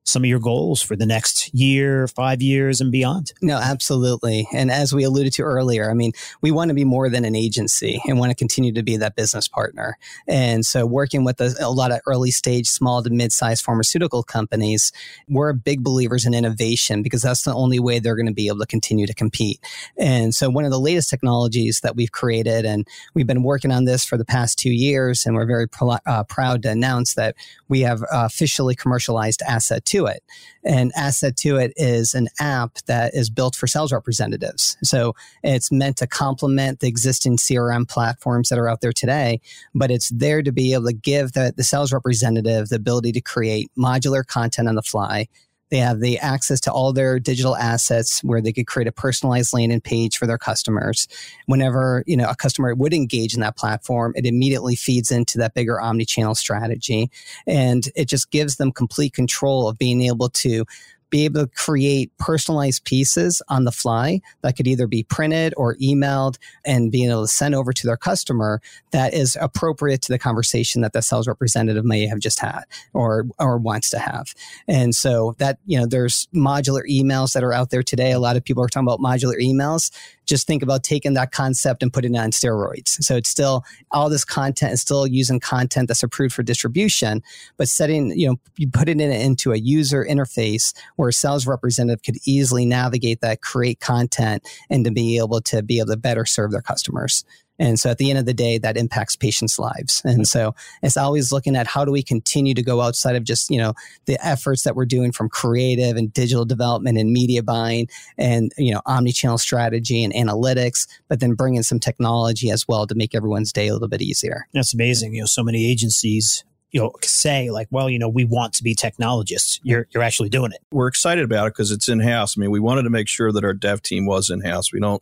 some 0.04 0.24
of 0.24 0.30
your 0.30 0.40
goals 0.40 0.82
for 0.82 0.96
the 0.96 1.06
next 1.06 1.54
year, 1.54 2.08
five 2.08 2.42
years, 2.42 2.82
and 2.82 2.92
beyond. 2.92 3.32
No, 3.42 3.58
absolutely. 3.58 4.48
And 4.54 4.72
as 4.72 4.94
we 4.94 5.04
alluded 5.04 5.34
to 5.34 5.44
earlier, 5.44 5.90
I 5.90 5.94
mean, 5.94 6.14
we 6.42 6.52
want 6.52 6.70
to 6.70 6.76
be 6.76 6.84
more 6.84 7.10
than 7.10 7.26
an 7.26 7.36
agency 7.36 8.02
and 8.08 8.18
want 8.18 8.32
to 8.32 8.36
continue 8.36 8.74
to 8.74 8.84
be 8.84 8.98
that 8.98 9.16
business 9.16 9.48
partner. 9.48 9.98
And 10.28 10.66
so, 10.66 10.86
working 10.86 11.24
with 11.24 11.40
a, 11.40 11.56
a 11.60 11.70
lot 11.70 11.92
of 11.92 12.00
early 12.08 12.32
stage, 12.32 12.68
small 12.68 13.04
to 13.04 13.10
mid 13.10 13.32
sized 13.32 13.64
pharmaceutical 13.64 14.24
companies, 14.24 14.92
we're 15.28 15.54
big 15.54 15.84
believers 15.84 16.26
in 16.26 16.34
innovation 16.34 17.04
because 17.04 17.22
that's 17.22 17.44
the 17.44 17.54
only 17.54 17.80
way 17.80 18.00
they're 18.00 18.16
going 18.16 18.26
to 18.26 18.34
be 18.34 18.48
able 18.48 18.60
to 18.60 18.66
continue 18.66 19.06
to 19.06 19.14
compete. 19.14 19.60
And 19.98 20.34
so, 20.34 20.50
one 20.50 20.66
of 20.66 20.72
the 20.72 20.80
latest 20.80 21.10
technologies 21.10 21.82
that 21.82 21.96
we've 21.96 22.12
created, 22.12 22.66
and 22.66 22.88
we've 23.14 23.28
been 23.28 23.44
working 23.44 23.72
on 23.72 23.86
this 23.86 24.06
for 24.06 24.18
the 24.18 24.26
past 24.26 24.58
two 24.58 24.72
years, 24.72 25.26
and 25.26 25.36
we're 25.36 25.46
very 25.46 25.68
uh, 26.06 26.24
proud 26.24 26.64
to 26.64 26.70
announce 26.70 27.14
that 27.14 27.36
we 27.68 27.82
have 27.82 28.04
officially 28.12 28.76
commercialized 28.76 29.42
Asset 29.44 29.86
to 29.90 30.06
it. 30.06 30.24
And 30.64 30.92
Asset 30.96 31.36
to 31.38 31.58
it 31.58 31.74
is 31.76 32.14
an 32.14 32.28
app 32.40 32.78
that 32.88 33.14
is 33.14 33.30
built 33.30 33.56
for 33.56 33.68
sales 33.68 33.94
representatives. 33.94 34.78
So 34.84 35.16
it's 35.44 35.72
meant 35.72 35.98
to 35.98 36.08
complement 36.08 36.80
the 36.80 36.88
existing 36.88 37.38
CRM 37.38 37.88
platforms 37.88 38.50
that 38.50 38.60
are 38.60 38.68
out 38.68 38.82
there 38.82 38.94
today, 38.94 39.42
but 39.74 39.92
it's 39.92 40.10
there 40.10 40.42
to 40.42 40.52
be 40.52 40.74
able 40.74 40.86
to 40.86 40.94
give 40.94 41.34
the, 41.34 41.54
the 41.56 41.64
sales 41.64 41.94
representative 41.94 42.70
the 42.70 42.76
ability 42.76 43.12
to 43.14 43.22
create 43.22 43.72
modular 43.78 44.26
content 44.26 44.68
on 44.68 44.76
the 44.76 44.82
fly 44.82 45.28
they 45.70 45.78
have 45.78 46.00
the 46.00 46.18
access 46.20 46.60
to 46.62 46.72
all 46.72 46.94
their 46.94 47.20
digital 47.20 47.56
assets 47.56 48.24
where 48.24 48.42
they 48.42 48.52
could 48.52 48.68
create 48.68 48.88
a 48.88 48.92
personalized 48.92 49.54
landing 49.54 49.82
page 49.82 50.18
for 50.18 50.26
their 50.28 50.38
customers. 50.38 51.08
Whenever, 51.46 52.04
you 52.08 52.18
know, 52.18 52.30
a 52.30 52.36
customer 52.36 52.74
would 52.76 52.94
engage 52.94 53.34
in 53.34 53.42
that 53.42 53.58
platform, 53.58 54.14
it 54.16 54.26
immediately 54.26 54.76
feeds 54.76 55.12
into 55.12 55.38
that 55.38 55.54
bigger 55.54 55.80
omni-channel 55.80 56.36
strategy. 56.36 57.10
And 57.46 57.90
it 57.96 58.06
just 58.06 58.32
gives 58.32 58.56
them 58.56 58.72
complete 58.72 59.14
control 59.14 59.68
of 59.68 59.78
being 59.78 60.02
able 60.02 60.30
to 60.30 60.66
be 61.10 61.26
able 61.26 61.42
to 61.42 61.52
create 61.56 62.12
personalized 62.18 62.86
pieces 62.86 63.42
on 63.50 63.64
the 63.64 63.72
fly 63.72 64.22
that 64.42 64.56
could 64.56 64.68
either 64.68 64.88
be 64.88 65.04
printed 65.04 65.54
or 65.58 65.76
emailed 65.78 66.38
and 66.66 66.92
being 66.92 67.10
able 67.10 67.24
to 67.24 67.28
send 67.28 67.56
over 67.56 67.74
to 67.74 67.88
their 67.88 67.98
customer 67.98 68.62
that 68.92 69.14
is 69.14 69.38
appropriate 69.40 70.02
to 70.02 70.12
the 70.12 70.20
conversation 70.20 70.82
that 70.82 70.94
the 70.94 71.02
sales 71.02 71.28
representative 71.28 71.86
may 71.86 72.06
have 72.08 72.20
just 72.20 72.40
had 72.40 72.64
or 72.94 73.26
or 73.40 73.58
wants 73.58 73.90
to 73.90 74.00
have. 74.00 74.34
And 74.68 74.94
so 74.94 75.36
that, 75.38 75.60
you 75.66 75.80
know, 75.80 75.86
there's 75.86 76.28
modular 76.34 76.82
emails 76.90 77.34
that 77.34 77.44
are 77.44 77.54
out 77.54 77.70
there 77.70 77.84
today. 77.84 78.12
A 78.12 78.20
lot 78.20 78.36
of 78.36 78.44
people 78.44 78.64
are 78.64 78.68
talking 78.68 78.88
about 78.88 79.00
modular 79.00 79.40
emails 79.42 79.92
just 80.30 80.48
think 80.48 80.64
about 80.64 80.84
taking 80.84 81.16
that 81.16 81.32
concept 81.32 81.84
and 81.84 81.92
putting 81.92 82.16
it 82.16 82.20
on 82.20 82.32
steroids. 82.32 82.90
So 83.04 83.16
it's 83.16 83.30
still 83.30 83.64
all 83.92 84.10
this 84.10 84.24
content 84.24 84.74
is 84.74 84.82
still 84.82 85.08
using 85.08 85.40
content 85.40 85.88
that's 85.88 86.04
approved 86.04 86.34
for 86.34 86.44
distribution, 86.44 87.22
but 87.58 87.68
setting, 87.68 88.18
you 88.18 88.30
know, 88.30 88.36
you 88.58 88.70
put 88.70 88.88
it 88.88 89.02
in, 89.02 89.12
into 89.12 89.52
a 89.52 89.58
user 89.58 90.06
interface 90.06 90.74
where 90.96 91.10
a 91.10 91.14
sales 91.14 91.48
representative 91.48 92.04
could 92.04 92.18
easily 92.26 92.66
navigate 92.66 93.22
that, 93.22 93.42
create 93.42 93.80
content, 93.80 94.48
and 94.70 94.86
to 94.86 94.92
be 94.92 95.18
able 95.18 95.42
to 95.42 95.64
be 95.64 95.80
able 95.80 95.90
to 95.90 95.98
better 95.98 96.26
serve 96.26 96.52
their 96.52 96.62
customers. 96.62 97.26
And 97.60 97.80
so 97.80 97.90
at 97.90 97.98
the 97.98 98.10
end 98.10 98.18
of 98.18 98.26
the 98.26 98.34
day, 98.34 98.58
that 98.58 98.78
impacts 98.78 99.16
patients' 99.16 99.60
lives. 99.60 100.02
And 100.06 100.28
so 100.28 100.56
it's 100.82 100.98
always 100.98 101.32
looking 101.32 101.56
at 101.56 101.68
how 101.68 101.86
do 101.86 101.92
we 101.92 102.02
continue 102.02 102.54
to 102.54 102.64
go 102.64 102.82
outside 102.82 103.16
of 103.16 103.24
just, 103.24 103.50
you 103.50 103.58
know, 103.58 103.74
the 104.06 104.18
efforts 104.26 104.64
that 104.64 104.76
we're 104.76 104.86
doing 104.86 105.12
from 105.12 105.30
creative 105.30 105.98
and 105.98 106.12
digital 106.14 106.46
development 106.46 106.98
and 106.98 107.12
media 107.12 107.44
buying 107.44 107.88
and, 108.18 108.52
you 108.58 108.74
know, 108.74 108.82
omni-channel 108.86 109.38
strategy 109.38 110.04
and 110.04 110.14
analytics, 110.14 110.88
but 111.10 111.20
then 111.20 111.34
bring 111.34 111.56
in 111.56 111.64
some 111.64 111.80
technology 111.80 112.50
as 112.50 112.68
well 112.68 112.88
to 112.88 112.96
make 112.96 113.14
everyone's 113.14 113.54
day 113.54 113.68
a 113.68 113.74
little 113.74 113.88
bit 113.88 114.02
easier. 114.02 114.48
That's 114.54 114.74
amazing. 114.74 115.14
You 115.14 115.22
know, 115.22 115.28
so 115.28 115.44
many 115.44 115.70
agencies 115.70 116.44
you 116.72 116.80
know 116.80 116.92
say 117.02 117.50
like 117.50 117.68
well 117.72 117.90
you 117.90 117.98
know 117.98 118.08
we 118.08 118.26
want 118.26 118.54
to 118.54 118.64
be 118.64 118.76
technologists 118.76 119.60
you're 119.64 119.88
you're 119.92 120.04
actually 120.04 120.30
doing 120.30 120.52
it 120.52 120.60
we're 120.72 120.88
excited 120.88 121.24
about 121.24 121.48
it 121.48 121.54
because 121.54 121.72
it's 121.72 121.90
in 121.90 122.00
house 122.00 122.38
i 122.38 122.40
mean 122.40 122.52
we 122.52 122.60
wanted 122.60 122.84
to 122.84 122.90
make 122.90 123.08
sure 123.08 123.32
that 123.32 123.44
our 123.44 123.54
dev 123.54 123.82
team 123.82 124.06
was 124.06 124.30
in 124.30 124.42
house 124.42 124.72
we 124.72 124.80
don't 124.80 125.02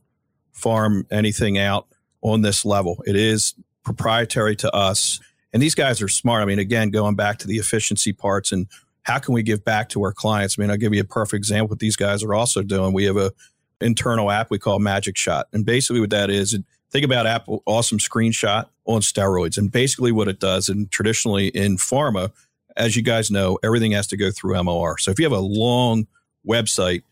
farm 0.53 1.05
anything 1.11 1.57
out 1.57 1.87
on 2.21 2.41
this 2.41 2.65
level. 2.65 3.03
It 3.05 3.15
is 3.15 3.53
proprietary 3.83 4.55
to 4.57 4.73
us. 4.73 5.19
And 5.53 5.61
these 5.61 5.75
guys 5.75 6.01
are 6.01 6.07
smart. 6.07 6.41
I 6.41 6.45
mean, 6.45 6.59
again, 6.59 6.89
going 6.89 7.15
back 7.15 7.39
to 7.39 7.47
the 7.47 7.57
efficiency 7.57 8.13
parts 8.13 8.51
and 8.51 8.67
how 9.03 9.19
can 9.19 9.33
we 9.33 9.41
give 9.41 9.63
back 9.63 9.87
to 9.89 10.03
our 10.03 10.11
clients? 10.11 10.57
I 10.57 10.61
mean, 10.61 10.69
I'll 10.69 10.77
give 10.77 10.93
you 10.93 11.01
a 11.01 11.05
perfect 11.05 11.37
example 11.37 11.69
what 11.69 11.79
these 11.79 11.95
guys 11.95 12.23
are 12.23 12.33
also 12.33 12.61
doing. 12.61 12.91
We 12.91 13.05
have 13.05 13.15
a 13.15 13.31
internal 13.79 14.29
app 14.29 14.51
we 14.51 14.59
call 14.59 14.79
Magic 14.79 15.15
Shot. 15.15 15.47
And 15.53 15.65
basically 15.65 16.01
what 16.01 16.09
that 16.09 16.29
is, 16.29 16.57
think 16.91 17.05
about 17.05 17.25
Apple 17.25 17.63
Awesome 17.65 17.99
Screenshot 17.99 18.67
on 18.85 19.01
steroids. 19.01 19.57
And 19.57 19.71
basically 19.71 20.11
what 20.11 20.27
it 20.27 20.39
does, 20.39 20.67
and 20.67 20.91
traditionally 20.91 21.47
in 21.47 21.77
pharma, 21.77 22.31
as 22.75 22.95
you 22.95 23.01
guys 23.01 23.31
know, 23.31 23.57
everything 23.63 23.93
has 23.93 24.07
to 24.07 24.17
go 24.17 24.29
through 24.31 24.55
MLR. 24.55 24.99
So 24.99 25.11
if 25.11 25.19
you 25.19 25.25
have 25.25 25.31
a 25.31 25.39
long 25.39 26.07
website, 26.45 27.03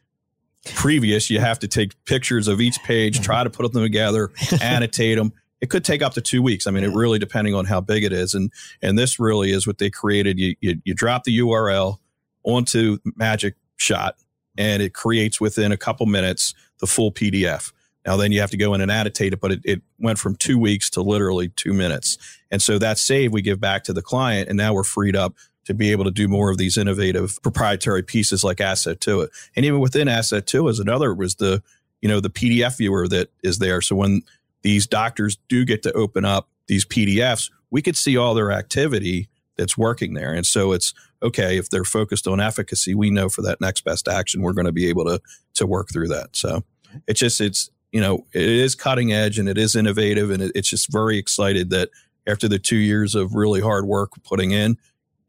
previous, 0.65 1.29
you 1.29 1.39
have 1.39 1.59
to 1.59 1.67
take 1.67 1.93
pictures 2.05 2.47
of 2.47 2.59
each 2.59 2.81
page, 2.83 3.21
try 3.21 3.43
to 3.43 3.49
put 3.49 3.71
them 3.71 3.83
together, 3.83 4.31
annotate 4.61 5.17
them. 5.17 5.33
It 5.61 5.69
could 5.69 5.85
take 5.85 6.01
up 6.01 6.13
to 6.13 6.21
two 6.21 6.41
weeks. 6.41 6.67
I 6.67 6.71
mean, 6.71 6.83
it 6.83 6.93
really 6.93 7.19
depending 7.19 7.53
on 7.55 7.65
how 7.65 7.81
big 7.81 8.03
it 8.03 8.11
is. 8.11 8.33
And 8.33 8.51
and 8.81 8.97
this 8.97 9.19
really 9.19 9.51
is 9.51 9.65
what 9.65 9.77
they 9.77 9.89
created. 9.89 10.39
You 10.39 10.55
you, 10.59 10.81
you 10.83 10.93
drop 10.93 11.23
the 11.23 11.39
URL 11.39 11.97
onto 12.43 12.97
Magic 13.15 13.55
Shot, 13.77 14.15
and 14.57 14.83
it 14.83 14.93
creates 14.93 15.39
within 15.39 15.71
a 15.71 15.77
couple 15.77 16.05
minutes 16.05 16.53
the 16.79 16.87
full 16.87 17.11
PDF. 17.11 17.71
Now 18.05 18.17
then 18.17 18.31
you 18.31 18.41
have 18.41 18.51
to 18.51 18.57
go 18.57 18.73
in 18.73 18.81
and 18.81 18.91
annotate 18.91 19.33
it, 19.33 19.39
but 19.39 19.51
it, 19.51 19.61
it 19.63 19.81
went 19.97 20.19
from 20.19 20.35
two 20.35 20.59
weeks 20.59 20.89
to 20.91 21.01
literally 21.01 21.49
two 21.49 21.73
minutes. 21.73 22.17
And 22.51 22.61
so 22.61 22.77
that 22.77 22.99
save 22.99 23.31
we 23.31 23.41
give 23.41 23.59
back 23.59 23.83
to 23.85 23.93
the 23.93 24.01
client, 24.01 24.49
and 24.49 24.57
now 24.57 24.73
we're 24.73 24.83
freed 24.83 25.15
up 25.15 25.33
to 25.65 25.73
be 25.73 25.91
able 25.91 26.05
to 26.05 26.11
do 26.11 26.27
more 26.27 26.49
of 26.49 26.57
these 26.57 26.77
innovative 26.77 27.41
proprietary 27.41 28.03
pieces 28.03 28.43
like 28.43 28.61
Asset 28.61 29.01
to 29.01 29.21
it. 29.21 29.31
And 29.55 29.65
even 29.65 29.79
within 29.79 30.07
Asset 30.07 30.47
to 30.47 30.67
is 30.67 30.79
another 30.79 31.13
was 31.13 31.35
the, 31.35 31.61
you 32.01 32.09
know, 32.09 32.19
the 32.19 32.29
PDF 32.29 32.77
viewer 32.77 33.07
that 33.07 33.29
is 33.43 33.59
there. 33.59 33.81
So 33.81 33.95
when 33.95 34.21
these 34.61 34.87
doctors 34.87 35.37
do 35.49 35.65
get 35.65 35.83
to 35.83 35.93
open 35.93 36.25
up 36.25 36.49
these 36.67 36.85
PDFs, 36.85 37.51
we 37.71 37.81
could 37.81 37.97
see 37.97 38.17
all 38.17 38.33
their 38.33 38.51
activity 38.51 39.29
that's 39.57 39.77
working 39.77 40.13
there. 40.13 40.33
And 40.33 40.45
so 40.45 40.71
it's 40.71 40.93
okay 41.23 41.57
if 41.57 41.69
they're 41.69 41.83
focused 41.83 42.27
on 42.27 42.39
efficacy, 42.39 42.93
we 42.93 43.09
know 43.09 43.29
for 43.29 43.41
that 43.41 43.61
next 43.61 43.83
best 43.83 44.07
action, 44.07 44.41
we're 44.41 44.53
going 44.53 44.65
to 44.65 44.71
be 44.71 44.87
able 44.87 45.05
to 45.05 45.19
to 45.55 45.65
work 45.65 45.89
through 45.91 46.09
that. 46.09 46.35
So 46.35 46.63
it's 47.07 47.19
just 47.19 47.41
it's 47.41 47.69
you 47.91 48.01
know 48.01 48.25
it 48.33 48.43
is 48.43 48.75
cutting 48.75 49.13
edge 49.13 49.39
and 49.39 49.49
it 49.49 49.57
is 49.57 49.75
innovative 49.75 50.29
and 50.29 50.43
it, 50.43 50.51
it's 50.55 50.69
just 50.69 50.91
very 50.91 51.17
excited 51.17 51.69
that 51.71 51.89
after 52.27 52.47
the 52.47 52.59
two 52.59 52.77
years 52.77 53.15
of 53.15 53.35
really 53.35 53.61
hard 53.61 53.85
work 53.85 54.11
putting 54.23 54.51
in, 54.51 54.77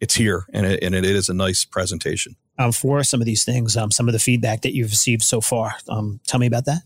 it's 0.01 0.15
here 0.15 0.47
and 0.53 0.67
it, 0.67 0.83
and 0.83 0.95
it 0.95 1.05
is 1.05 1.29
a 1.29 1.35
nice 1.35 1.65
presentation. 1.65 2.37
Um, 2.59 2.73
for 2.73 3.03
some 3.05 3.21
of 3.21 3.27
these 3.27 3.45
things, 3.45 3.77
um, 3.77 3.91
some 3.91 4.09
of 4.09 4.13
the 4.13 4.19
feedback 4.19 4.63
that 4.63 4.75
you've 4.75 4.91
received 4.91 5.23
so 5.23 5.41
far. 5.41 5.75
Um, 5.89 6.21
tell 6.27 6.41
me 6.41 6.47
about 6.47 6.65
that. 6.67 6.83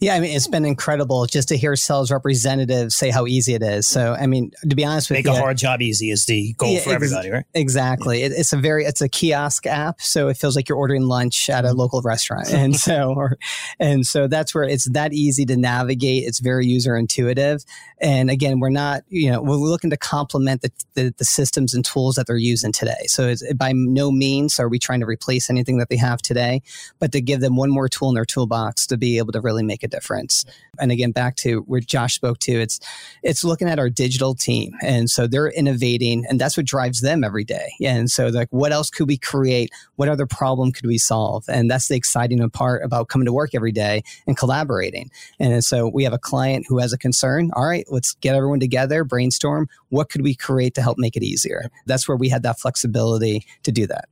Yeah, 0.00 0.14
I 0.14 0.20
mean, 0.20 0.34
it's 0.34 0.48
been 0.48 0.64
incredible 0.64 1.26
just 1.26 1.48
to 1.48 1.56
hear 1.56 1.76
sales 1.76 2.10
representatives 2.10 2.96
say 2.96 3.10
how 3.10 3.26
easy 3.26 3.54
it 3.54 3.62
is. 3.62 3.86
So, 3.86 4.14
I 4.18 4.26
mean, 4.26 4.52
to 4.68 4.74
be 4.74 4.84
honest 4.84 5.10
with 5.10 5.18
Make 5.18 5.26
you, 5.26 5.32
make 5.32 5.38
a 5.38 5.42
hard 5.42 5.56
job 5.56 5.82
easy 5.82 6.10
is 6.10 6.24
the 6.26 6.52
goal 6.54 6.72
Yeah, 6.72 6.80
for 6.80 6.90
everybody, 6.90 7.30
right? 7.30 7.44
Exactly. 7.54 8.22
It, 8.22 8.32
it's 8.32 8.52
a 8.52 8.56
very 8.56 8.84
it's 8.84 9.00
a 9.00 9.08
kiosk 9.08 9.66
app, 9.66 10.00
so 10.00 10.28
it 10.28 10.36
feels 10.36 10.56
like 10.56 10.68
you're 10.68 10.78
ordering 10.78 11.02
lunch 11.02 11.48
at 11.48 11.64
a 11.64 11.72
local 11.72 12.02
restaurant, 12.02 12.48
and 12.52 12.76
so 12.76 13.14
or, 13.16 13.38
and 13.78 14.06
so 14.06 14.26
that's 14.26 14.54
where 14.54 14.64
it's 14.64 14.88
that 14.90 15.12
easy 15.12 15.44
to 15.46 15.56
navigate. 15.56 16.24
It's 16.24 16.40
very 16.40 16.66
user 16.66 16.96
intuitive, 16.96 17.64
and 18.00 18.30
again, 18.30 18.60
we're 18.60 18.70
not 18.70 19.02
you 19.08 19.30
know 19.30 19.42
we're 19.42 19.56
looking 19.56 19.90
to 19.90 19.96
complement 19.96 20.62
the, 20.62 20.72
the, 20.94 21.14
the 21.16 21.24
systems 21.24 21.74
and 21.74 21.84
tools 21.84 22.16
that 22.16 22.26
they're 22.26 22.36
using 22.36 22.72
today. 22.72 23.06
So 23.06 23.28
it's, 23.28 23.42
by 23.54 23.72
no 23.72 24.10
means 24.10 24.58
are 24.58 24.68
we 24.68 24.78
trying 24.78 24.91
to 25.00 25.06
replace 25.06 25.50
anything 25.50 25.78
that 25.78 25.88
they 25.88 25.96
have 25.96 26.22
today, 26.22 26.62
but 26.98 27.12
to 27.12 27.20
give 27.20 27.40
them 27.40 27.56
one 27.56 27.70
more 27.70 27.88
tool 27.88 28.08
in 28.08 28.14
their 28.14 28.24
toolbox 28.24 28.86
to 28.86 28.96
be 28.96 29.18
able 29.18 29.32
to 29.32 29.40
really 29.40 29.62
make 29.62 29.82
a 29.82 29.88
difference. 29.88 30.44
And 30.78 30.90
again, 30.90 31.12
back 31.12 31.36
to 31.36 31.60
where 31.62 31.80
Josh 31.80 32.14
spoke 32.14 32.38
to, 32.40 32.52
it's 32.52 32.80
it's 33.22 33.44
looking 33.44 33.68
at 33.68 33.78
our 33.78 33.90
digital 33.90 34.34
team, 34.34 34.74
and 34.82 35.10
so 35.10 35.26
they're 35.26 35.48
innovating, 35.48 36.24
and 36.28 36.40
that's 36.40 36.56
what 36.56 36.66
drives 36.66 37.00
them 37.00 37.24
every 37.24 37.44
day. 37.44 37.72
And 37.82 38.10
so, 38.10 38.28
like, 38.28 38.48
what 38.50 38.72
else 38.72 38.90
could 38.90 39.08
we 39.08 39.18
create? 39.18 39.70
What 39.96 40.08
other 40.08 40.26
problem 40.26 40.72
could 40.72 40.86
we 40.86 40.98
solve? 40.98 41.44
And 41.48 41.70
that's 41.70 41.88
the 41.88 41.96
exciting 41.96 42.48
part 42.50 42.84
about 42.84 43.08
coming 43.08 43.26
to 43.26 43.32
work 43.32 43.54
every 43.54 43.72
day 43.72 44.02
and 44.26 44.36
collaborating. 44.36 45.10
And 45.38 45.64
so, 45.64 45.88
we 45.88 46.04
have 46.04 46.12
a 46.12 46.18
client 46.18 46.66
who 46.68 46.78
has 46.78 46.92
a 46.92 46.98
concern. 46.98 47.50
All 47.54 47.66
right, 47.66 47.86
let's 47.90 48.14
get 48.14 48.34
everyone 48.34 48.60
together, 48.60 49.04
brainstorm. 49.04 49.68
What 49.90 50.08
could 50.08 50.22
we 50.22 50.34
create 50.34 50.74
to 50.74 50.82
help 50.82 50.98
make 50.98 51.16
it 51.16 51.22
easier? 51.22 51.70
That's 51.86 52.08
where 52.08 52.16
we 52.16 52.28
had 52.28 52.42
that 52.44 52.58
flexibility 52.58 53.44
to 53.62 53.72
do 53.72 53.86
that. 53.86 54.08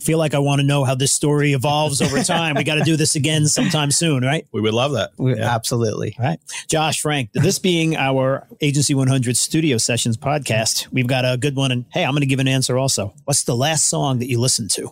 Feel 0.00 0.18
like 0.18 0.34
I 0.34 0.38
want 0.38 0.60
to 0.60 0.66
know 0.66 0.84
how 0.84 0.94
this 0.94 1.12
story 1.12 1.52
evolves 1.52 2.00
over 2.02 2.22
time. 2.22 2.54
we 2.56 2.64
got 2.64 2.76
to 2.76 2.84
do 2.84 2.96
this 2.96 3.14
again 3.14 3.46
sometime 3.46 3.90
soon, 3.90 4.22
right? 4.24 4.46
We 4.52 4.60
would 4.60 4.74
love 4.74 4.92
that. 4.92 5.10
We- 5.16 5.36
Yeah. 5.36 5.54
Absolutely. 5.54 6.14
All 6.18 6.24
right. 6.24 6.40
Josh, 6.68 7.00
Frank, 7.00 7.30
this 7.34 7.58
being 7.58 7.96
our 7.96 8.46
Agency 8.60 8.94
100 8.94 9.36
Studio 9.36 9.76
Sessions 9.78 10.16
podcast, 10.16 10.86
we've 10.92 11.06
got 11.06 11.24
a 11.24 11.36
good 11.36 11.56
one. 11.56 11.70
And 11.72 11.84
hey, 11.92 12.04
I'm 12.04 12.12
going 12.12 12.20
to 12.20 12.26
give 12.26 12.40
an 12.40 12.48
answer 12.48 12.78
also. 12.78 13.12
What's 13.24 13.44
the 13.44 13.56
last 13.56 13.88
song 13.88 14.18
that 14.20 14.28
you 14.28 14.40
listened 14.40 14.70
to? 14.72 14.90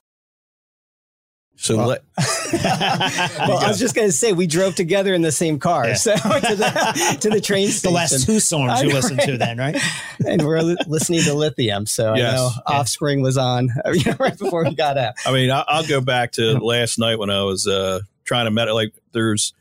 So 1.59 1.77
Well- 1.79 1.87
let, 1.89 2.03
Well, 2.53 3.59
I 3.59 3.69
was 3.69 3.79
just 3.79 3.95
going 3.95 4.09
to 4.09 4.13
say 4.13 4.33
we 4.33 4.47
drove 4.47 4.75
together 4.75 5.15
in 5.15 5.23
the 5.23 5.33
same 5.33 5.59
car, 5.59 5.89
Yeah. 5.89 5.95
so 5.95 6.15
to 6.17 6.21
the 6.21 7.19
to 7.21 7.31
the 7.31 7.41
train 7.41 7.69
the 7.83 7.91
last 7.91 8.25
two 8.27 8.41
songs 8.41 8.83
you 8.83 8.91
listened 8.91 9.21
to 9.21 9.37
then, 9.39 9.59
right? 9.59 9.77
and 10.27 10.43
we're 10.43 10.61
li- 10.61 10.77
listening 10.87 11.23
to 11.23 11.35
Lithium. 11.35 11.87
So 11.87 12.15
Yes. 12.15 12.33
I 12.33 12.37
know 12.37 12.51
Yeah. 12.69 12.75
Offspring 12.79 13.23
was 13.23 13.37
on 13.39 13.71
you 13.93 14.05
know, 14.05 14.17
right 14.21 14.39
before 14.39 14.65
we 14.65 14.75
got 14.75 14.99
out. 14.99 15.15
I 15.25 15.33
mean, 15.33 15.51
I, 15.51 15.65
I'll 15.67 15.87
go 15.87 16.01
back 16.01 16.33
to 16.33 16.59
last 16.59 16.99
night 16.99 17.19
when 17.19 17.31
I 17.31 17.43
was 17.43 17.67
uh, 17.67 18.01
trying 18.25 18.45
to 18.47 18.51
met. 18.51 18.73
Like, 18.73 18.93
there's 19.13 19.53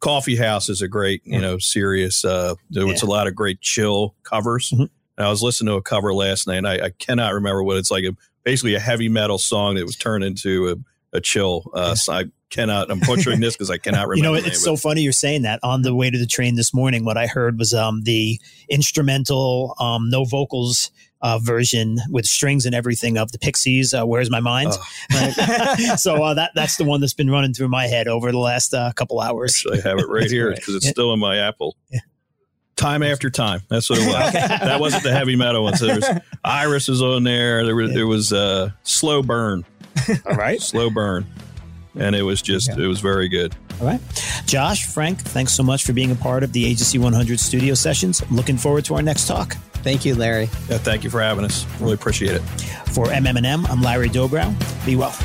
Coffee 0.00 0.36
House 0.36 0.68
is 0.68 0.82
a 0.82 0.88
great, 0.88 1.20
you 1.24 1.40
know, 1.40 1.58
Sirius. 1.58 2.24
Uh, 2.24 2.54
there 2.70 2.86
was 2.86 3.02
a 3.02 3.06
lot 3.06 3.26
of 3.26 3.34
great 3.34 3.60
chill 3.60 4.14
covers. 4.22 4.70
Mhm. 4.70 4.88
And 5.18 5.26
I 5.26 5.30
was 5.30 5.42
listening 5.42 5.72
to 5.72 5.76
a 5.76 5.82
cover 5.82 6.14
last 6.14 6.46
night, 6.46 6.56
and 6.56 6.68
I, 6.68 6.86
I 6.86 6.90
cannot 6.98 7.34
remember 7.34 7.62
what 7.62 7.76
it's 7.76 7.90
like. 7.90 8.04
A, 8.04 8.16
basically, 8.44 8.74
a 8.74 8.80
heavy 8.80 9.10
metal 9.10 9.36
song 9.36 9.74
that 9.74 9.84
was 9.84 9.96
turned 9.96 10.24
into 10.24 10.68
a, 10.68 10.76
a 11.12 11.20
chill. 11.20 11.70
Uh, 11.74 11.94
so 11.94 12.12
I 12.12 12.24
cannot. 12.50 12.90
I'm 12.90 13.00
butchering 13.00 13.40
this 13.40 13.54
because 13.56 13.70
I 13.70 13.78
cannot 13.78 14.08
remember. 14.08 14.14
You 14.16 14.22
know, 14.22 14.34
it's 14.48 14.62
so 14.62 14.76
funny 14.76 15.02
you're 15.02 15.12
saying 15.12 15.42
that. 15.42 15.60
On 15.62 15.82
the 15.82 15.94
way 15.94 16.10
to 16.10 16.18
the 16.18 16.26
train 16.26 16.56
this 16.56 16.72
morning, 16.74 17.04
what 17.04 17.16
I 17.16 17.26
heard 17.26 17.58
was 17.58 17.72
um, 17.74 18.02
the 18.02 18.40
instrumental, 18.68 19.74
um, 19.78 20.10
no 20.10 20.24
vocals 20.24 20.90
uh, 21.22 21.38
version 21.38 21.98
with 22.10 22.24
strings 22.24 22.64
and 22.66 22.74
everything 22.74 23.18
of 23.18 23.30
the 23.32 23.38
Pixies. 23.38 23.92
Uh, 23.92 24.04
Where's 24.04 24.30
my 24.30 24.40
mind? 24.40 24.72
Oh. 24.72 25.94
so 25.96 26.22
uh, 26.22 26.34
that 26.34 26.52
that's 26.54 26.76
the 26.76 26.84
one 26.84 27.00
that's 27.00 27.14
been 27.14 27.30
running 27.30 27.52
through 27.54 27.68
my 27.68 27.86
head 27.86 28.08
over 28.08 28.32
the 28.32 28.38
last 28.38 28.72
uh, 28.74 28.92
couple 28.96 29.20
hours. 29.20 29.54
Actually, 29.56 29.82
I 29.82 29.88
have 29.88 29.98
it 29.98 30.08
right 30.08 30.30
here 30.30 30.52
because 30.54 30.74
it's 30.76 30.86
Yeah. 30.86 30.92
still 30.92 31.12
in 31.12 31.20
my 31.20 31.36
Apple. 31.38 31.76
Yeah. 31.90 32.00
Time 32.76 33.02
after 33.02 33.28
time. 33.28 33.60
That's 33.68 33.90
what 33.90 33.98
it 33.98 34.06
was. 34.06 34.32
that 34.32 34.80
wasn't 34.80 35.02
the 35.02 35.12
heavy 35.12 35.36
metal 35.36 35.64
one. 35.64 35.76
So 35.76 35.86
there 35.86 35.96
was 35.96 36.08
Iris 36.42 36.88
was 36.88 37.02
on 37.02 37.24
there. 37.24 37.66
There 37.66 37.76
was 37.76 37.92
there 37.92 38.06
was 38.06 38.32
uh, 38.32 38.70
slow 38.82 39.22
burn. 39.22 39.66
All 40.26 40.36
right, 40.36 40.60
slow 40.72 40.90
burn 40.90 41.26
and 41.96 42.14
it 42.14 42.22
was 42.22 42.40
just 42.40 42.70
it 42.70 42.86
was 42.86 43.00
very 43.00 43.28
good 43.28 43.54
all 43.80 43.86
right. 43.86 44.00
Josh, 44.44 44.86
Frank, 44.86 45.20
thanks 45.20 45.52
so 45.54 45.62
much 45.62 45.84
for 45.84 45.92
being 45.94 46.10
a 46.10 46.14
part 46.14 46.42
of 46.42 46.52
the 46.52 46.66
Agency 46.66 46.98
100 46.98 47.40
studio 47.40 47.72
sessions. 47.72 48.22
Looking 48.30 48.58
forward 48.58 48.84
to 48.86 48.94
our 48.94 49.02
next 49.02 49.26
talk. 49.26 49.54
Thank 49.82 50.04
you, 50.04 50.14
Larry. 50.14 50.50
yeah, 50.68 50.76
thank 50.76 51.02
you 51.02 51.08
for 51.08 51.22
having 51.22 51.44
us 51.44 51.64
really 51.80 51.94
appreciate 51.94 52.34
it 52.34 52.40
For 52.92 53.06
MM+M, 53.06 53.64
I'm 53.66 53.80
Larry 53.80 54.10
Dobrow. 54.10 54.54
Be 54.84 54.96
well. 54.96 55.16